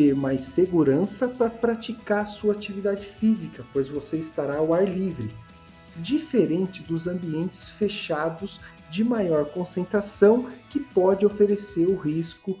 ter 0.00 0.16
mais 0.16 0.40
segurança 0.40 1.28
para 1.28 1.50
praticar 1.50 2.26
sua 2.26 2.54
atividade 2.54 3.04
física, 3.04 3.62
pois 3.70 3.86
você 3.86 4.16
estará 4.16 4.56
ao 4.56 4.72
ar 4.72 4.88
livre 4.88 5.30
diferente 5.94 6.82
dos 6.82 7.06
ambientes 7.06 7.68
fechados 7.68 8.58
de 8.88 9.04
maior 9.04 9.44
concentração 9.50 10.48
que 10.70 10.80
pode 10.80 11.26
oferecer 11.26 11.86
o 11.86 11.98
risco 11.98 12.58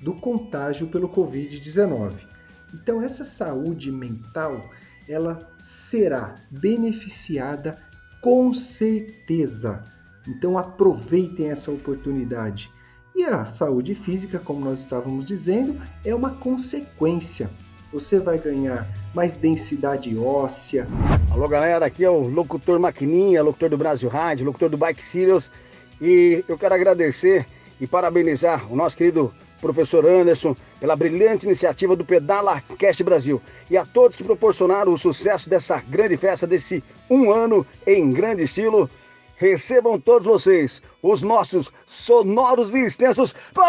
do 0.00 0.12
contágio 0.12 0.86
pelo 0.86 1.08
COVID-19. 1.08 2.12
Então 2.74 3.00
essa 3.00 3.24
saúde 3.24 3.90
mental, 3.90 4.68
ela 5.08 5.50
será 5.60 6.34
beneficiada 6.50 7.78
com 8.20 8.52
certeza. 8.52 9.82
Então 10.28 10.58
aproveitem 10.58 11.48
essa 11.50 11.70
oportunidade. 11.70 12.70
E 13.14 13.24
a 13.24 13.44
saúde 13.46 13.94
física, 13.94 14.38
como 14.38 14.64
nós 14.64 14.80
estávamos 14.80 15.26
dizendo, 15.26 15.80
é 16.04 16.14
uma 16.14 16.30
consequência 16.30 17.50
você 17.92 18.18
vai 18.18 18.38
ganhar 18.38 18.88
mais 19.14 19.36
densidade 19.36 20.16
óssea. 20.16 20.88
Alô 21.30 21.46
galera, 21.46 21.84
aqui 21.84 22.02
é 22.02 22.08
o 22.08 22.26
locutor 22.26 22.80
Maquininha, 22.80 23.42
locutor 23.42 23.68
do 23.68 23.76
Brasil 23.76 24.08
Rádio, 24.08 24.46
locutor 24.46 24.70
do 24.70 24.78
Bike 24.78 25.04
Serials 25.04 25.50
e 26.00 26.42
eu 26.48 26.56
quero 26.56 26.74
agradecer 26.74 27.46
e 27.78 27.86
parabenizar 27.86 28.72
o 28.72 28.76
nosso 28.76 28.96
querido 28.96 29.32
professor 29.60 30.06
Anderson 30.06 30.56
pela 30.80 30.96
brilhante 30.96 31.44
iniciativa 31.44 31.94
do 31.94 32.04
Pedala 32.04 32.62
Cast 32.78 33.04
Brasil 33.04 33.42
e 33.70 33.76
a 33.76 33.84
todos 33.84 34.16
que 34.16 34.24
proporcionaram 34.24 34.94
o 34.94 34.98
sucesso 34.98 35.50
dessa 35.50 35.78
grande 35.80 36.16
festa, 36.16 36.46
desse 36.46 36.82
um 37.10 37.30
ano 37.30 37.66
em 37.86 38.10
grande 38.10 38.44
estilo. 38.44 38.88
Recebam 39.42 39.98
todos 39.98 40.24
vocês 40.24 40.80
os 41.02 41.20
nossos 41.20 41.68
sonoros 41.84 42.72
e 42.76 42.78
extensos 42.84 43.34
parabéns! 43.52 43.66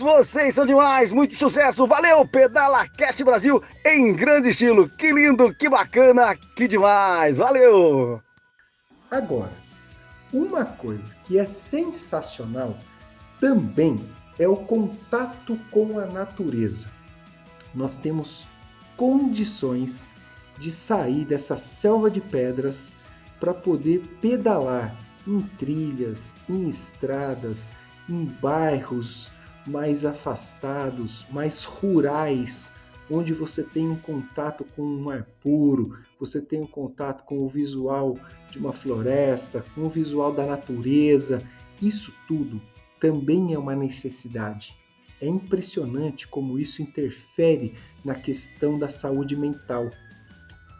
Vocês 0.00 0.56
são 0.56 0.66
demais! 0.66 1.12
Muito 1.12 1.36
sucesso! 1.36 1.86
Valeu, 1.86 2.26
Pedala 2.26 2.88
Cast 2.88 3.22
Brasil 3.22 3.62
em 3.84 4.12
grande 4.12 4.48
estilo! 4.48 4.88
Que 4.98 5.12
lindo, 5.12 5.54
que 5.54 5.68
bacana, 5.68 6.36
que 6.56 6.66
demais! 6.66 7.38
Valeu! 7.38 8.20
Agora, 9.08 9.52
uma 10.32 10.64
coisa 10.64 11.14
que 11.22 11.38
é 11.38 11.46
sensacional 11.46 12.76
também 13.38 14.04
é 14.40 14.48
o 14.48 14.56
contato 14.56 15.56
com 15.70 16.00
a 16.00 16.06
natureza. 16.06 16.90
Nós 17.72 17.96
temos 17.96 18.44
condições 18.96 20.10
de 20.58 20.70
sair 20.70 21.24
dessa 21.24 21.56
selva 21.56 22.10
de 22.10 22.20
pedras 22.20 22.92
para 23.38 23.52
poder 23.52 24.00
pedalar 24.20 24.96
em 25.26 25.40
trilhas, 25.40 26.34
em 26.48 26.68
estradas, 26.68 27.72
em 28.08 28.24
bairros 28.24 29.30
mais 29.66 30.04
afastados, 30.04 31.26
mais 31.30 31.64
rurais, 31.64 32.72
onde 33.10 33.32
você 33.32 33.62
tem 33.62 33.88
um 33.88 33.96
contato 33.96 34.64
com 34.64 34.82
um 34.82 35.10
ar 35.10 35.24
puro, 35.42 35.98
você 36.18 36.40
tem 36.40 36.60
um 36.60 36.66
contato 36.66 37.24
com 37.24 37.38
o 37.38 37.48
visual 37.48 38.16
de 38.50 38.58
uma 38.58 38.72
floresta, 38.72 39.64
com 39.74 39.82
o 39.82 39.88
visual 39.88 40.32
da 40.32 40.46
natureza. 40.46 41.42
Isso 41.80 42.12
tudo 42.26 42.60
também 43.00 43.52
é 43.52 43.58
uma 43.58 43.74
necessidade. 43.74 44.76
É 45.20 45.26
impressionante 45.26 46.28
como 46.28 46.58
isso 46.58 46.82
interfere 46.82 47.74
na 48.04 48.14
questão 48.14 48.78
da 48.78 48.88
saúde 48.88 49.36
mental 49.36 49.90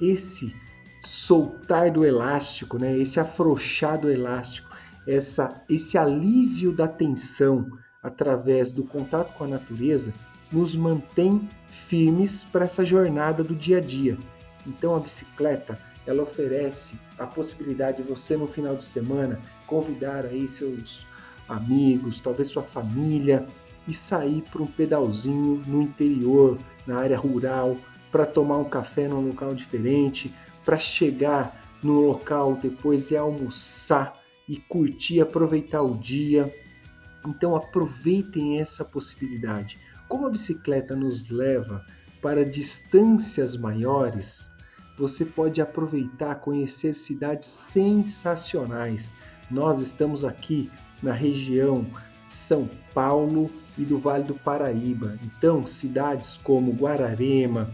esse 0.00 0.54
soltar 1.00 1.90
do 1.90 2.04
elástico, 2.04 2.78
né? 2.78 2.96
esse 2.98 3.20
afrouxar 3.20 4.00
do 4.00 4.10
elástico, 4.10 4.68
essa, 5.06 5.62
esse 5.68 5.96
alívio 5.96 6.72
da 6.72 6.88
tensão 6.88 7.70
através 8.02 8.72
do 8.72 8.84
contato 8.84 9.32
com 9.34 9.44
a 9.44 9.48
natureza 9.48 10.12
nos 10.50 10.74
mantém 10.74 11.48
firmes 11.68 12.44
para 12.44 12.64
essa 12.64 12.84
jornada 12.84 13.42
do 13.42 13.54
dia 13.54 13.78
a 13.78 13.80
dia. 13.80 14.16
Então 14.66 14.94
a 14.94 15.00
bicicleta 15.00 15.78
ela 16.06 16.22
oferece 16.22 16.98
a 17.18 17.26
possibilidade 17.26 18.02
de 18.02 18.08
você 18.08 18.36
no 18.36 18.46
final 18.46 18.76
de 18.76 18.84
semana 18.84 19.40
convidar 19.66 20.24
aí 20.24 20.46
seus 20.46 21.04
amigos, 21.48 22.20
talvez 22.20 22.48
sua 22.48 22.62
família 22.62 23.46
e 23.88 23.94
sair 23.94 24.42
para 24.50 24.62
um 24.62 24.66
pedalzinho 24.66 25.62
no 25.66 25.82
interior, 25.82 26.58
na 26.86 26.98
área 26.98 27.18
rural, 27.18 27.76
para 28.16 28.24
tomar 28.24 28.56
um 28.56 28.64
café 28.64 29.06
num 29.06 29.28
local 29.28 29.54
diferente, 29.54 30.34
para 30.64 30.78
chegar 30.78 31.54
no 31.82 32.00
local 32.00 32.56
depois 32.56 33.10
e 33.10 33.16
almoçar 33.16 34.18
e 34.48 34.56
curtir, 34.56 35.20
aproveitar 35.20 35.82
o 35.82 35.94
dia. 35.94 36.50
Então 37.26 37.54
aproveitem 37.54 38.58
essa 38.58 38.86
possibilidade. 38.86 39.78
Como 40.08 40.26
a 40.26 40.30
bicicleta 40.30 40.96
nos 40.96 41.28
leva 41.28 41.84
para 42.22 42.42
distâncias 42.42 43.54
maiores, 43.54 44.48
você 44.96 45.22
pode 45.22 45.60
aproveitar, 45.60 46.36
conhecer 46.36 46.94
cidades 46.94 47.48
sensacionais. 47.48 49.12
Nós 49.50 49.78
estamos 49.78 50.24
aqui 50.24 50.70
na 51.02 51.12
região 51.12 51.84
de 52.26 52.32
São 52.32 52.66
Paulo 52.94 53.50
e 53.76 53.84
do 53.84 53.98
Vale 53.98 54.24
do 54.24 54.34
Paraíba. 54.34 55.18
Então, 55.22 55.66
cidades 55.66 56.40
como 56.42 56.72
Guararema, 56.72 57.70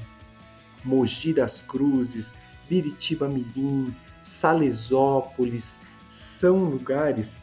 Mogi 0.84 1.32
das 1.32 1.62
Cruzes, 1.62 2.34
Biritiba 2.68 3.28
Mirim, 3.28 3.94
Salesópolis, 4.22 5.78
são 6.10 6.58
lugares 6.64 7.40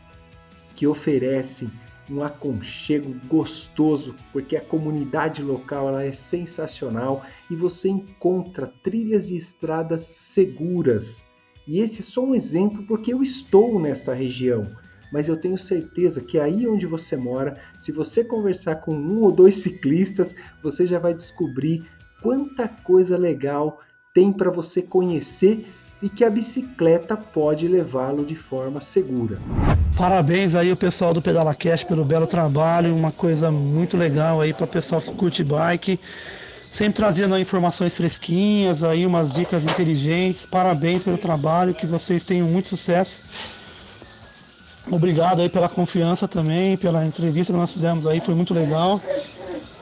que 0.76 0.88
oferecem 0.88 1.70
um 2.10 2.24
aconchego 2.24 3.14
gostoso, 3.28 4.16
porque 4.34 4.56
a 4.56 4.62
comunidade 4.62 5.44
local 5.44 5.90
ela 5.90 6.04
é 6.04 6.14
sensacional 6.14 7.24
e 7.50 7.56
você 7.56 7.90
encontra 7.90 8.74
trilhas 8.82 9.30
e 9.30 9.38
estradas 9.38 10.02
seguras. 10.02 11.26
E 11.68 11.80
esse 11.80 12.00
é 12.00 12.04
só 12.04 12.24
um 12.24 12.34
exemplo 12.34 12.84
porque 12.88 13.14
eu 13.14 13.22
estou 13.22 13.80
nessa 13.80 14.14
região, 14.14 14.64
mas 15.12 15.30
eu 15.30 15.38
tenho 15.38 15.58
certeza 15.58 16.22
que 16.22 16.40
aí 16.40 16.68
onde 16.68 16.88
você 16.88 17.16
mora, 17.16 17.60
se 17.80 17.92
você 17.92 18.24
conversar 18.24 18.78
com 18.78 18.96
um 18.96 19.22
ou 19.22 19.32
dois 19.32 19.56
ciclistas, 19.56 20.36
você 20.64 20.86
já 20.86 20.98
vai 20.98 21.14
descobrir 21.14 21.86
quanta 22.22 22.68
coisa 22.68 23.18
legal 23.18 23.80
tem 24.14 24.32
para 24.32 24.50
você 24.50 24.82
conhecer 24.82 25.66
e 26.02 26.10
que 26.10 26.24
a 26.24 26.30
bicicleta 26.30 27.18
pode 27.18 27.68
levá-lo 27.68 28.26
de 28.26 28.36
forma 28.36 28.80
segura. 28.80 29.38
Parabéns 29.98 30.56
aí 30.56 30.72
o 30.72 30.78
pessoal 30.78 31.14
do 31.14 31.22
Pedala 31.22 31.54
Cash 31.54 31.84
pelo 31.84 32.06
belo 32.06 32.26
trabalho, 32.26 32.96
uma 32.96 33.12
coisa 33.12 33.52
muito 33.52 33.98
legal 33.98 34.40
aí 34.40 34.54
para 34.54 34.64
o 34.64 34.68
pessoal 34.68 35.02
que 35.02 35.12
curte 35.12 35.44
bike, 35.44 36.00
sempre 36.72 36.94
trazendo 36.94 37.38
informações 37.38 37.94
fresquinhas 37.94 38.82
aí, 38.82 39.06
umas 39.06 39.30
dicas 39.30 39.64
inteligentes. 39.64 40.46
Parabéns 40.46 41.04
pelo 41.04 41.18
trabalho, 41.18 41.74
que 41.74 41.86
vocês 41.86 42.24
tenham 42.24 42.48
muito 42.48 42.70
sucesso. 42.70 43.22
Obrigado 44.90 45.42
aí 45.42 45.50
pela 45.50 45.68
confiança 45.68 46.28
também, 46.28 46.78
pela 46.78 47.06
entrevista 47.06 47.52
que 47.52 47.60
nós 47.60 47.74
fizemos 47.74 48.08
aí, 48.08 48.22
foi 48.22 48.34
muito 48.34 48.54
legal. 48.54 49.02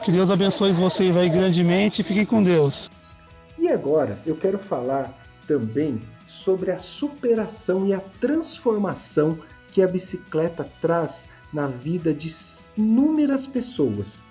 Que 0.08 0.12
Deus 0.12 0.30
abençoe 0.30 0.72
vocês 0.72 1.14
aí 1.18 1.28
grandemente 1.28 2.00
e 2.00 2.02
fiquem 2.02 2.24
com 2.24 2.42
Deus. 2.42 2.90
E 3.58 3.68
agora 3.68 4.18
eu 4.24 4.34
quero 4.34 4.58
falar 4.58 5.12
também 5.46 6.00
sobre 6.26 6.70
a 6.70 6.78
superação 6.78 7.86
e 7.86 7.92
a 7.92 8.00
transformação 8.18 9.38
que 9.70 9.82
a 9.82 9.86
bicicleta 9.86 10.66
traz 10.80 11.28
na 11.52 11.66
vida 11.66 12.14
de 12.14 12.34
inúmeras 12.74 13.46
pessoas. 13.46 14.24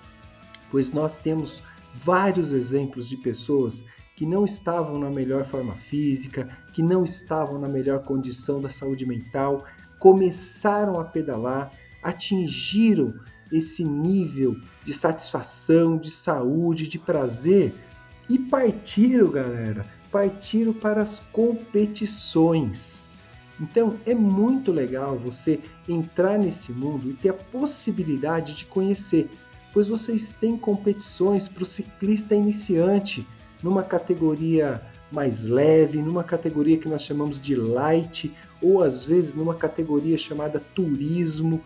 Pois 0.68 0.90
nós 0.90 1.20
temos 1.20 1.62
vários 1.94 2.50
exemplos 2.50 3.08
de 3.08 3.16
pessoas 3.16 3.84
que 4.16 4.26
não 4.26 4.44
estavam 4.44 4.98
na 4.98 5.10
melhor 5.10 5.44
forma 5.44 5.76
física, 5.76 6.48
que 6.72 6.82
não 6.82 7.04
estavam 7.04 7.56
na 7.56 7.68
melhor 7.68 8.02
condição 8.02 8.60
da 8.60 8.68
saúde 8.68 9.06
mental, 9.06 9.64
começaram 10.00 10.98
a 10.98 11.04
pedalar, 11.04 11.70
atingiram 12.02 13.14
esse 13.50 13.84
nível 13.84 14.56
de 14.84 14.92
satisfação, 14.92 15.96
de 15.96 16.10
saúde, 16.10 16.88
de 16.88 16.98
prazer 16.98 17.74
e 18.28 18.38
partiram, 18.38 19.30
galera, 19.30 19.86
partiram 20.10 20.72
para 20.72 21.02
as 21.02 21.20
competições. 21.32 23.02
Então 23.60 23.96
é 24.06 24.14
muito 24.14 24.70
legal 24.70 25.16
você 25.16 25.60
entrar 25.88 26.38
nesse 26.38 26.72
mundo 26.72 27.10
e 27.10 27.14
ter 27.14 27.30
a 27.30 27.34
possibilidade 27.34 28.54
de 28.54 28.64
conhecer, 28.64 29.28
pois 29.72 29.88
vocês 29.88 30.32
têm 30.40 30.56
competições 30.56 31.48
para 31.48 31.62
o 31.62 31.66
ciclista 31.66 32.34
iniciante 32.34 33.26
numa 33.62 33.82
categoria 33.82 34.80
mais 35.10 35.42
leve, 35.42 36.02
numa 36.02 36.22
categoria 36.22 36.76
que 36.76 36.88
nós 36.88 37.02
chamamos 37.02 37.40
de 37.40 37.54
light, 37.54 38.32
ou 38.62 38.82
às 38.82 39.04
vezes 39.04 39.34
numa 39.34 39.54
categoria 39.54 40.18
chamada 40.18 40.62
turismo. 40.74 41.62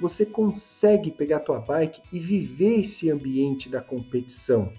Você 0.00 0.24
consegue 0.24 1.10
pegar 1.10 1.38
a 1.38 1.40
tua 1.40 1.60
bike 1.60 2.00
e 2.12 2.20
viver 2.20 2.80
esse 2.80 3.10
ambiente 3.10 3.68
da 3.68 3.80
competição. 3.80 4.72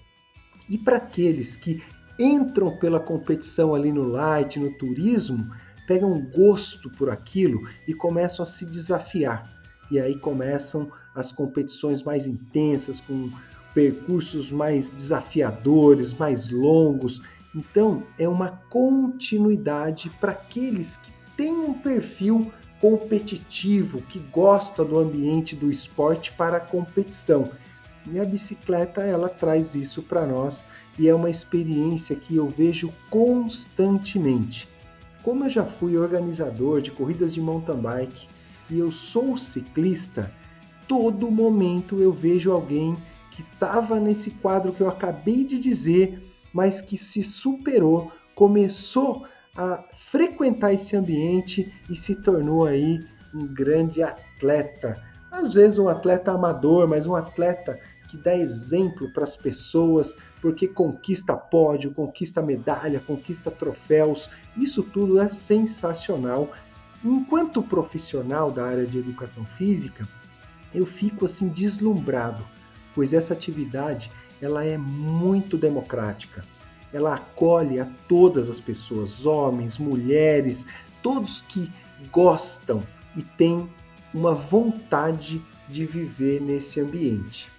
E 0.68 0.78
para 0.78 0.96
aqueles 0.96 1.56
que 1.56 1.82
entram 2.18 2.76
pela 2.78 3.00
competição 3.00 3.74
ali 3.74 3.92
no 3.92 4.06
light, 4.06 4.58
no 4.58 4.72
turismo, 4.78 5.50
pegam 5.86 6.20
gosto 6.34 6.90
por 6.90 7.10
aquilo 7.10 7.68
e 7.88 7.92
começam 7.92 8.42
a 8.42 8.46
se 8.46 8.64
desafiar. 8.64 9.60
E 9.90 9.98
aí 9.98 10.16
começam 10.16 10.90
as 11.14 11.32
competições 11.32 12.02
mais 12.02 12.26
intensas, 12.26 13.00
com 13.00 13.28
percursos 13.74 14.50
mais 14.50 14.90
desafiadores, 14.90 16.12
mais 16.12 16.48
longos. 16.48 17.20
Então, 17.54 18.04
é 18.18 18.28
uma 18.28 18.50
continuidade 18.70 20.10
para 20.20 20.32
aqueles 20.32 20.96
que 20.98 21.12
têm 21.36 21.52
um 21.52 21.74
perfil 21.74 22.52
competitivo, 22.80 24.00
que 24.02 24.18
gosta 24.18 24.84
do 24.84 24.98
ambiente 24.98 25.54
do 25.54 25.70
esporte 25.70 26.32
para 26.32 26.56
a 26.56 26.60
competição. 26.60 27.50
E 28.10 28.18
a 28.18 28.24
bicicleta 28.24 29.02
ela 29.02 29.28
traz 29.28 29.74
isso 29.74 30.02
para 30.02 30.26
nós 30.26 30.64
e 30.98 31.06
é 31.06 31.14
uma 31.14 31.28
experiência 31.28 32.16
que 32.16 32.34
eu 32.34 32.48
vejo 32.48 32.92
constantemente. 33.10 34.66
Como 35.22 35.44
eu 35.44 35.50
já 35.50 35.64
fui 35.64 35.98
organizador 35.98 36.80
de 36.80 36.90
corridas 36.90 37.34
de 37.34 37.40
mountain 37.42 37.76
bike 37.76 38.26
e 38.70 38.78
eu 38.78 38.90
sou 38.90 39.36
ciclista, 39.36 40.32
todo 40.88 41.30
momento 41.30 42.00
eu 42.00 42.12
vejo 42.12 42.50
alguém 42.50 42.96
que 43.32 43.42
estava 43.42 44.00
nesse 44.00 44.30
quadro 44.30 44.72
que 44.72 44.80
eu 44.80 44.88
acabei 44.88 45.44
de 45.44 45.58
dizer, 45.58 46.22
mas 46.52 46.80
que 46.80 46.96
se 46.96 47.22
superou, 47.22 48.10
começou 48.34 49.26
a 49.56 49.84
frequentar 49.94 50.72
esse 50.72 50.96
ambiente 50.96 51.72
e 51.88 51.96
se 51.96 52.14
tornou 52.14 52.66
aí 52.66 53.00
um 53.34 53.46
grande 53.46 54.02
atleta. 54.02 55.02
Às 55.30 55.52
vezes 55.52 55.78
um 55.78 55.88
atleta 55.88 56.32
amador, 56.32 56.88
mas 56.88 57.06
um 57.06 57.14
atleta 57.14 57.78
que 58.08 58.16
dá 58.16 58.36
exemplo 58.36 59.08
para 59.12 59.22
as 59.22 59.36
pessoas, 59.36 60.16
porque 60.42 60.66
conquista 60.66 61.36
pódio, 61.36 61.92
conquista 61.92 62.42
medalha, 62.42 63.00
conquista 63.00 63.50
troféus. 63.50 64.28
Isso 64.56 64.82
tudo 64.82 65.20
é 65.20 65.28
sensacional. 65.28 66.50
Enquanto 67.04 67.62
profissional 67.62 68.50
da 68.50 68.66
área 68.66 68.86
de 68.86 68.98
educação 68.98 69.44
física, 69.44 70.08
eu 70.74 70.84
fico 70.84 71.24
assim 71.24 71.48
deslumbrado, 71.48 72.42
pois 72.94 73.12
essa 73.12 73.32
atividade 73.32 74.10
ela 74.42 74.64
é 74.64 74.76
muito 74.76 75.56
democrática. 75.56 76.44
Ela 76.92 77.14
acolhe 77.14 77.78
a 77.78 77.88
todas 78.08 78.50
as 78.50 78.60
pessoas, 78.60 79.26
homens, 79.26 79.78
mulheres, 79.78 80.66
todos 81.02 81.40
que 81.42 81.70
gostam 82.10 82.82
e 83.16 83.22
têm 83.22 83.68
uma 84.12 84.34
vontade 84.34 85.42
de 85.68 85.86
viver 85.86 86.40
nesse 86.40 86.80
ambiente. 86.80 87.50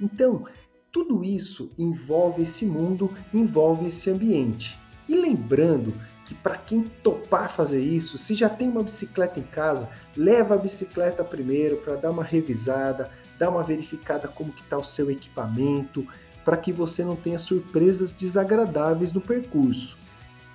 Então, 0.00 0.46
tudo 0.90 1.24
isso 1.24 1.70
envolve 1.78 2.42
esse 2.42 2.66
mundo, 2.66 3.10
envolve 3.32 3.88
esse 3.88 4.10
ambiente. 4.10 4.78
E 5.08 5.14
lembrando 5.14 5.94
que 6.26 6.34
para 6.34 6.56
quem 6.56 6.82
topar 7.02 7.50
fazer 7.50 7.80
isso, 7.80 8.18
se 8.18 8.34
já 8.34 8.48
tem 8.48 8.68
uma 8.68 8.82
bicicleta 8.82 9.40
em 9.40 9.44
casa, 9.44 9.88
leva 10.16 10.54
a 10.54 10.58
bicicleta 10.58 11.24
primeiro 11.24 11.76
para 11.78 11.96
dar 11.96 12.10
uma 12.10 12.22
revisada, 12.22 13.10
dar 13.38 13.50
uma 13.50 13.62
verificada 13.62 14.28
como 14.28 14.52
que 14.52 14.62
está 14.62 14.76
o 14.78 14.84
seu 14.84 15.10
equipamento, 15.10 16.06
para 16.44 16.56
que 16.56 16.72
você 16.72 17.04
não 17.04 17.16
tenha 17.16 17.38
surpresas 17.38 18.12
desagradáveis 18.12 19.12
no 19.12 19.20
percurso. 19.20 19.96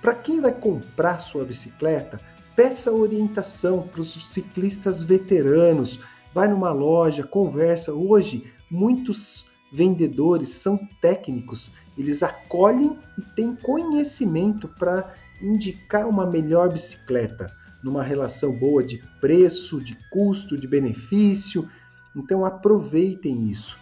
Para 0.00 0.14
quem 0.14 0.40
vai 0.40 0.52
comprar 0.52 1.18
sua 1.18 1.44
bicicleta, 1.44 2.20
peça 2.54 2.92
orientação 2.92 3.82
para 3.82 4.00
os 4.00 4.32
ciclistas 4.32 5.02
veteranos. 5.02 6.00
Vai 6.34 6.48
numa 6.48 6.72
loja, 6.72 7.24
conversa. 7.24 7.92
Hoje 7.92 8.52
muitos 8.70 9.46
vendedores 9.72 10.50
são 10.50 10.78
técnicos, 11.00 11.70
eles 11.96 12.22
acolhem 12.22 12.98
e 13.18 13.22
têm 13.22 13.54
conhecimento 13.54 14.68
para 14.68 15.14
indicar 15.42 16.08
uma 16.08 16.26
melhor 16.26 16.72
bicicleta, 16.72 17.52
numa 17.82 18.02
relação 18.02 18.52
boa 18.52 18.82
de 18.82 18.98
preço, 19.20 19.80
de 19.80 19.96
custo, 20.10 20.56
de 20.56 20.66
benefício. 20.66 21.68
Então 22.16 22.44
aproveitem 22.44 23.48
isso. 23.48 23.78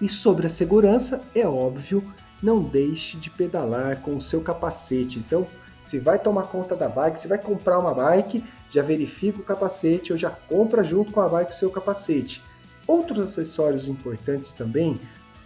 E 0.00 0.08
sobre 0.08 0.46
a 0.46 0.50
segurança, 0.50 1.20
é 1.34 1.46
óbvio, 1.46 2.02
não 2.42 2.62
deixe 2.62 3.18
de 3.18 3.28
pedalar 3.28 4.00
com 4.00 4.16
o 4.16 4.22
seu 4.22 4.40
capacete. 4.40 5.18
Então, 5.18 5.46
se 5.84 5.98
vai 5.98 6.18
tomar 6.18 6.44
conta 6.44 6.74
da 6.74 6.88
bike, 6.88 7.20
se 7.20 7.28
vai 7.28 7.38
comprar 7.38 7.78
uma 7.78 7.92
bike, 7.92 8.44
já 8.70 8.82
verifica 8.82 9.40
o 9.40 9.44
capacete 9.44 10.12
ou 10.12 10.18
já 10.18 10.30
compra 10.30 10.82
junto 10.82 11.12
com 11.12 11.20
a 11.20 11.28
bike 11.28 11.52
o 11.52 11.54
seu 11.54 11.70
capacete. 11.70 12.42
Outros 12.86 13.20
acessórios 13.20 13.88
importantes 13.88 14.54
também 14.54 14.98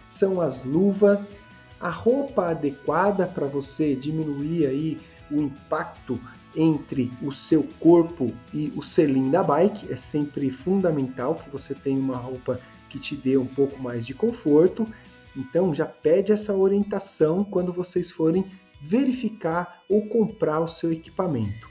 são 0.07 0.39
as 0.39 0.63
luvas, 0.63 1.43
a 1.79 1.89
roupa 1.89 2.49
adequada 2.49 3.25
para 3.25 3.47
você 3.47 3.95
diminuir 3.95 4.67
aí 4.67 4.97
o 5.29 5.41
impacto 5.41 6.19
entre 6.55 7.11
o 7.21 7.31
seu 7.31 7.67
corpo 7.79 8.31
e 8.53 8.71
o 8.75 8.81
selim 8.81 9.29
da 9.29 9.43
bike. 9.43 9.91
É 9.91 9.97
sempre 9.97 10.49
fundamental 10.49 11.35
que 11.35 11.49
você 11.49 11.73
tenha 11.73 11.99
uma 11.99 12.17
roupa 12.17 12.59
que 12.95 12.99
te 12.99 13.13
dê 13.13 13.35
um 13.35 13.45
pouco 13.45 13.81
mais 13.81 14.07
de 14.07 14.13
conforto. 14.13 14.87
Então 15.35 15.73
já 15.73 15.85
pede 15.85 16.31
essa 16.31 16.53
orientação 16.53 17.43
quando 17.43 17.73
vocês 17.73 18.09
forem 18.09 18.45
verificar 18.81 19.83
ou 19.89 20.07
comprar 20.07 20.61
o 20.61 20.67
seu 20.67 20.93
equipamento. 20.93 21.67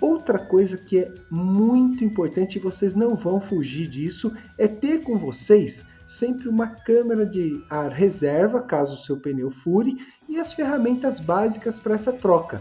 Outra 0.00 0.40
coisa 0.40 0.76
que 0.76 0.98
é 0.98 1.14
muito 1.30 2.04
importante 2.04 2.56
e 2.56 2.60
vocês 2.60 2.96
não 2.96 3.14
vão 3.14 3.40
fugir 3.40 3.86
disso 3.86 4.32
é 4.58 4.66
ter 4.66 5.02
com 5.02 5.16
vocês 5.16 5.86
sempre 6.04 6.48
uma 6.48 6.66
câmera 6.66 7.24
de 7.24 7.64
ar 7.70 7.92
reserva, 7.92 8.60
caso 8.60 8.94
o 8.94 9.04
seu 9.04 9.16
pneu 9.18 9.52
fure, 9.52 9.96
e 10.28 10.40
as 10.40 10.52
ferramentas 10.52 11.20
básicas 11.20 11.78
para 11.78 11.94
essa 11.94 12.12
troca. 12.12 12.60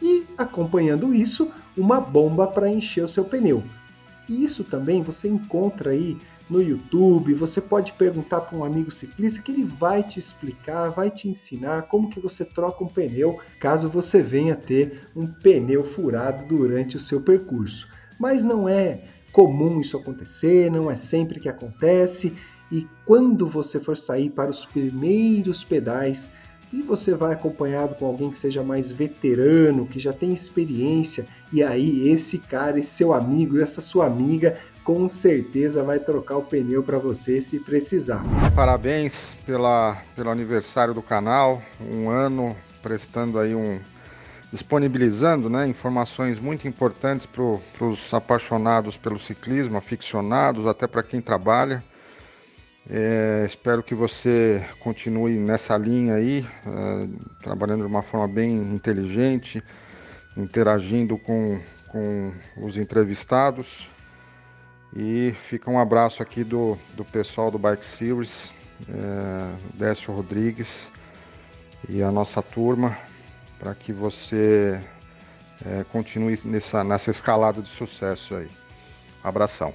E, 0.00 0.24
acompanhando 0.38 1.14
isso, 1.14 1.52
uma 1.76 2.00
bomba 2.00 2.46
para 2.46 2.70
encher 2.70 3.04
o 3.04 3.08
seu 3.08 3.24
pneu. 3.24 3.62
Isso 4.26 4.64
também 4.64 5.02
você 5.02 5.28
encontra 5.28 5.90
aí 5.90 6.16
no 6.50 6.60
YouTube, 6.60 7.32
você 7.32 7.60
pode 7.60 7.92
perguntar 7.92 8.40
para 8.40 8.58
um 8.58 8.64
amigo 8.64 8.90
ciclista 8.90 9.40
que 9.40 9.52
ele 9.52 9.64
vai 9.64 10.02
te 10.02 10.18
explicar, 10.18 10.90
vai 10.90 11.08
te 11.10 11.28
ensinar 11.28 11.82
como 11.82 12.10
que 12.10 12.18
você 12.18 12.44
troca 12.44 12.82
um 12.82 12.88
pneu 12.88 13.38
caso 13.60 13.88
você 13.88 14.20
venha 14.20 14.56
ter 14.56 15.08
um 15.14 15.26
pneu 15.26 15.84
furado 15.84 16.44
durante 16.46 16.96
o 16.96 17.00
seu 17.00 17.20
percurso. 17.20 17.88
Mas 18.18 18.42
não 18.42 18.68
é 18.68 19.04
comum 19.32 19.80
isso 19.80 19.96
acontecer, 19.96 20.70
não 20.70 20.90
é 20.90 20.96
sempre 20.96 21.38
que 21.38 21.48
acontece, 21.48 22.34
e 22.70 22.86
quando 23.04 23.48
você 23.48 23.80
for 23.80 23.96
sair 23.96 24.30
para 24.30 24.50
os 24.50 24.64
primeiros 24.64 25.64
pedais, 25.64 26.30
e 26.72 26.82
você 26.82 27.14
vai 27.14 27.32
acompanhado 27.32 27.94
com 27.94 28.06
alguém 28.06 28.30
que 28.30 28.36
seja 28.36 28.62
mais 28.62 28.92
veterano, 28.92 29.86
que 29.86 29.98
já 29.98 30.12
tem 30.12 30.32
experiência, 30.32 31.26
e 31.52 31.62
aí 31.62 32.08
esse 32.08 32.38
cara, 32.38 32.78
esse 32.78 32.90
seu 32.90 33.12
amigo, 33.12 33.60
essa 33.60 33.80
sua 33.80 34.06
amiga, 34.06 34.56
com 34.84 35.08
certeza 35.08 35.82
vai 35.82 35.98
trocar 35.98 36.36
o 36.36 36.42
pneu 36.42 36.82
para 36.82 36.98
você 36.98 37.40
se 37.40 37.58
precisar. 37.58 38.22
Parabéns 38.54 39.36
pela, 39.44 40.00
pelo 40.14 40.30
aniversário 40.30 40.94
do 40.94 41.02
canal, 41.02 41.60
um 41.80 42.08
ano 42.08 42.56
prestando 42.82 43.38
aí 43.38 43.54
um 43.54 43.80
disponibilizando 44.52 45.48
né, 45.48 45.66
informações 45.68 46.40
muito 46.40 46.66
importantes 46.66 47.24
para 47.24 47.86
os 47.86 48.12
apaixonados 48.12 48.96
pelo 48.96 49.18
ciclismo, 49.18 49.78
aficionados, 49.78 50.66
até 50.66 50.86
para 50.88 51.02
quem 51.02 51.20
trabalha. 51.20 51.84
É, 52.88 53.44
espero 53.46 53.82
que 53.82 53.94
você 53.94 54.66
continue 54.80 55.36
nessa 55.36 55.76
linha 55.76 56.14
aí, 56.14 56.46
é, 56.66 57.08
trabalhando 57.42 57.80
de 57.82 57.86
uma 57.86 58.02
forma 58.02 58.26
bem 58.26 58.56
inteligente, 58.56 59.62
interagindo 60.36 61.18
com, 61.18 61.60
com 61.88 62.32
os 62.56 62.78
entrevistados. 62.78 63.88
E 64.96 65.32
fica 65.36 65.70
um 65.70 65.78
abraço 65.78 66.22
aqui 66.22 66.42
do, 66.42 66.76
do 66.94 67.04
pessoal 67.04 67.50
do 67.50 67.58
Bike 67.58 67.84
Series, 67.84 68.52
é, 68.88 69.54
Décio 69.74 70.12
Rodrigues 70.12 70.90
e 71.88 72.02
a 72.02 72.10
nossa 72.10 72.42
turma, 72.42 72.98
para 73.58 73.74
que 73.74 73.92
você 73.92 74.82
é, 75.64 75.84
continue 75.84 76.38
nessa, 76.44 76.82
nessa 76.82 77.10
escalada 77.10 77.60
de 77.60 77.68
sucesso 77.68 78.34
aí. 78.34 78.48
Abração. 79.22 79.74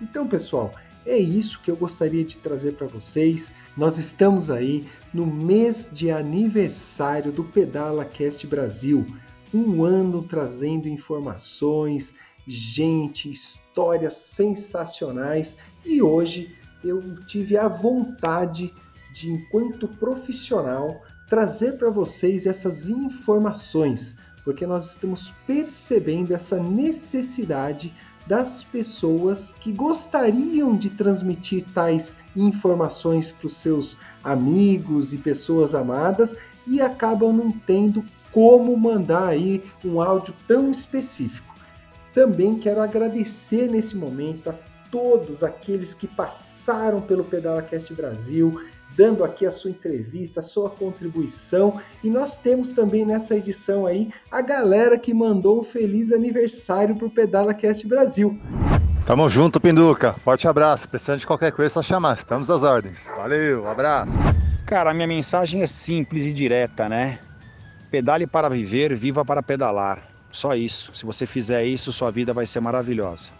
Então, 0.00 0.26
pessoal, 0.26 0.74
É 1.04 1.16
isso 1.16 1.60
que 1.60 1.70
eu 1.70 1.76
gostaria 1.76 2.24
de 2.24 2.36
trazer 2.36 2.74
para 2.74 2.86
vocês. 2.86 3.52
Nós 3.76 3.98
estamos 3.98 4.50
aí 4.50 4.86
no 5.12 5.26
mês 5.26 5.90
de 5.92 6.10
aniversário 6.10 7.32
do 7.32 7.42
Pedala 7.42 8.04
Cast 8.04 8.46
Brasil. 8.46 9.04
Um 9.52 9.82
ano 9.82 10.22
trazendo 10.22 10.88
informações, 10.88 12.14
gente, 12.46 13.30
histórias 13.30 14.14
sensacionais 14.14 15.56
e 15.84 16.00
hoje 16.00 16.56
eu 16.84 17.00
tive 17.26 17.56
a 17.56 17.68
vontade 17.68 18.72
de, 19.12 19.30
enquanto 19.30 19.88
profissional, 19.88 21.02
trazer 21.28 21.78
para 21.78 21.90
vocês 21.90 22.46
essas 22.46 22.88
informações, 22.88 24.16
porque 24.44 24.66
nós 24.66 24.90
estamos 24.90 25.32
percebendo 25.46 26.32
essa 26.32 26.60
necessidade 26.60 27.92
das 28.26 28.62
pessoas 28.62 29.52
que 29.52 29.72
gostariam 29.72 30.76
de 30.76 30.90
transmitir 30.90 31.64
tais 31.74 32.16
informações 32.36 33.32
para 33.32 33.46
os 33.46 33.56
seus 33.56 33.98
amigos 34.22 35.12
e 35.12 35.18
pessoas 35.18 35.74
amadas 35.74 36.36
e 36.66 36.80
acabam 36.80 37.32
não 37.32 37.52
tendo 37.52 38.04
como 38.30 38.76
mandar 38.76 39.28
aí 39.28 39.62
um 39.84 40.00
áudio 40.00 40.34
tão 40.46 40.70
específico. 40.70 41.52
Também 42.14 42.58
quero 42.58 42.80
agradecer 42.80 43.68
nesse 43.70 43.96
momento 43.96 44.50
a 44.50 44.54
todos 44.90 45.42
aqueles 45.42 45.94
que 45.94 46.06
passaram 46.06 47.00
pelo 47.00 47.24
PedalaCast 47.24 47.94
Brasil, 47.94 48.62
dando 48.96 49.24
aqui 49.24 49.46
a 49.46 49.50
sua 49.50 49.70
entrevista, 49.70 50.40
a 50.40 50.42
sua 50.42 50.70
contribuição. 50.70 51.80
E 52.02 52.10
nós 52.10 52.38
temos 52.38 52.72
também 52.72 53.04
nessa 53.04 53.36
edição 53.36 53.86
aí 53.86 54.10
a 54.30 54.40
galera 54.40 54.98
que 54.98 55.14
mandou 55.14 55.60
um 55.60 55.64
feliz 55.64 56.12
aniversário 56.12 56.96
pro 56.96 57.10
PedalaCast 57.10 57.86
Brasil. 57.86 58.38
Tamo 59.04 59.28
junto, 59.28 59.60
Pinduca. 59.60 60.12
Forte 60.14 60.46
abraço. 60.46 60.88
Precisando 60.88 61.20
de 61.20 61.26
qualquer 61.26 61.52
coisa, 61.52 61.66
é 61.66 61.74
só 61.74 61.82
chamar. 61.82 62.16
Estamos 62.16 62.48
às 62.48 62.62
ordens. 62.62 63.10
Valeu, 63.16 63.68
abraço. 63.68 64.16
Cara, 64.64 64.90
a 64.90 64.94
minha 64.94 65.08
mensagem 65.08 65.62
é 65.62 65.66
simples 65.66 66.24
e 66.24 66.32
direta, 66.32 66.88
né? 66.88 67.18
Pedale 67.90 68.26
para 68.26 68.48
viver, 68.48 68.94
viva 68.94 69.24
para 69.24 69.42
pedalar. 69.42 70.08
Só 70.30 70.54
isso. 70.54 70.94
Se 70.94 71.04
você 71.04 71.26
fizer 71.26 71.64
isso, 71.64 71.92
sua 71.92 72.10
vida 72.10 72.32
vai 72.32 72.46
ser 72.46 72.60
maravilhosa. 72.60 73.32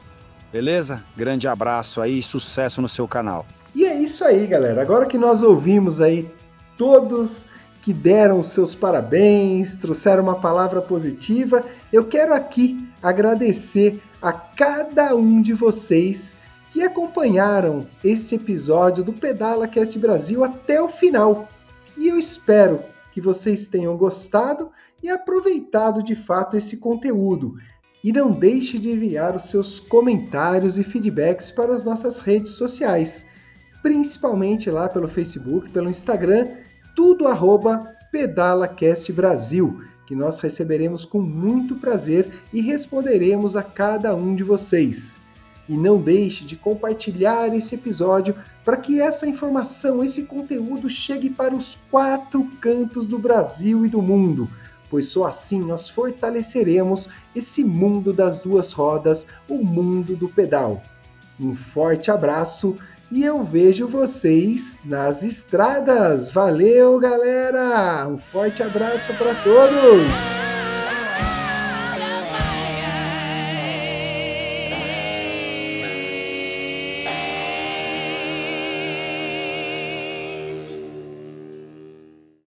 Beleza? 0.53 1.03
Grande 1.17 1.49
abraço 1.49 2.01
aí, 2.03 2.23
sucesso 2.23 2.83
no 2.83 2.88
seu 2.88 3.09
canal. 3.09 3.47
E 3.75 3.85
é 3.85 3.95
isso 3.99 4.25
aí, 4.25 4.47
galera. 4.47 4.83
Agora 4.83 5.07
que 5.07 5.17
nós 5.17 5.43
ouvimos 5.43 6.01
aí 6.01 6.31
todos 6.77 7.47
que 7.81 7.93
deram 7.93 8.43
seus 8.43 8.75
parabéns, 8.75 9.75
trouxeram 9.75 10.23
uma 10.23 10.41
palavra 10.41 10.81
positiva, 10.81 11.65
eu 11.93 12.05
quero 12.05 12.33
aqui 12.33 12.89
agradecer 13.03 14.01
a 14.21 14.33
cada 14.33 15.17
um 15.17 15.43
de 15.43 15.53
vocês 15.53 16.37
que 16.71 16.83
acompanharam 16.83 17.87
esse 18.05 18.37
episódio 18.37 19.03
do 19.03 19.13
Pedala 19.13 19.67
Cast 19.67 19.99
Brasil 19.99 20.45
até 20.45 20.81
o 20.81 20.89
final. 20.89 21.49
E 21.97 22.09
eu 22.09 22.19
espero 22.19 22.81
que 23.11 23.21
vocês 23.21 23.69
tenham 23.69 23.97
gostado 23.97 24.71
e 25.03 25.11
aproveitado 25.11 26.03
de 26.03 26.15
fato 26.15 26.57
esse 26.57 26.77
conteúdo. 26.77 27.57
E 28.03 28.13
não 28.13 28.31
deixe 28.31 28.79
de 28.79 28.91
enviar 28.91 29.35
os 29.35 29.51
seus 29.51 29.81
comentários 29.81 30.79
e 30.79 30.85
feedbacks 30.85 31.51
para 31.51 31.75
as 31.75 31.83
nossas 31.83 32.19
redes 32.19 32.53
sociais 32.53 33.27
principalmente 33.83 34.71
lá 34.71 34.88
pelo 34.88 35.09
Facebook, 35.09 35.68
pelo 35.71 35.90
Instagram, 35.90 36.49
tudo 36.95 37.27
arroba 37.27 37.95
PedalaCast 38.11 39.12
Brasil, 39.12 39.83
que 40.07 40.14
nós 40.14 40.38
receberemos 40.40 41.05
com 41.05 41.21
muito 41.21 41.77
prazer 41.77 42.31
e 42.53 42.61
responderemos 42.61 43.57
a 43.57 43.62
cada 43.62 44.14
um 44.14 44.35
de 44.35 44.45
vocês. 44.45 45.16
E 45.68 45.77
não 45.77 46.01
deixe 46.01 46.45
de 46.45 46.57
compartilhar 46.57 47.55
esse 47.55 47.75
episódio 47.75 48.35
para 48.64 48.77
que 48.77 49.01
essa 49.01 49.27
informação, 49.27 50.03
esse 50.05 50.25
conteúdo 50.25 50.88
chegue 50.88 51.31
para 51.31 51.55
os 51.55 51.79
quatro 51.90 52.45
cantos 52.61 53.07
do 53.07 53.18
Brasil 53.18 53.87
e 53.87 53.88
do 53.88 54.03
mundo, 54.03 54.49
pois 54.90 55.07
só 55.07 55.25
assim 55.25 55.61
nós 55.61 55.88
fortaleceremos 55.88 57.09
esse 57.35 57.64
mundo 57.64 58.12
das 58.12 58.40
duas 58.40 58.73
rodas, 58.73 59.27
o 59.49 59.64
mundo 59.64 60.14
do 60.14 60.29
pedal. 60.29 60.83
Um 61.40 61.55
forte 61.55 62.11
abraço 62.11 62.77
e 63.12 63.22
eu 63.22 63.44
vejo 63.44 63.87
vocês 63.87 64.79
nas 64.83 65.22
estradas. 65.22 66.33
Valeu, 66.33 66.98
galera! 66.98 68.09
Um 68.09 68.16
forte 68.16 68.62
abraço 68.62 69.12
para 69.14 69.35
todos! 69.35 70.52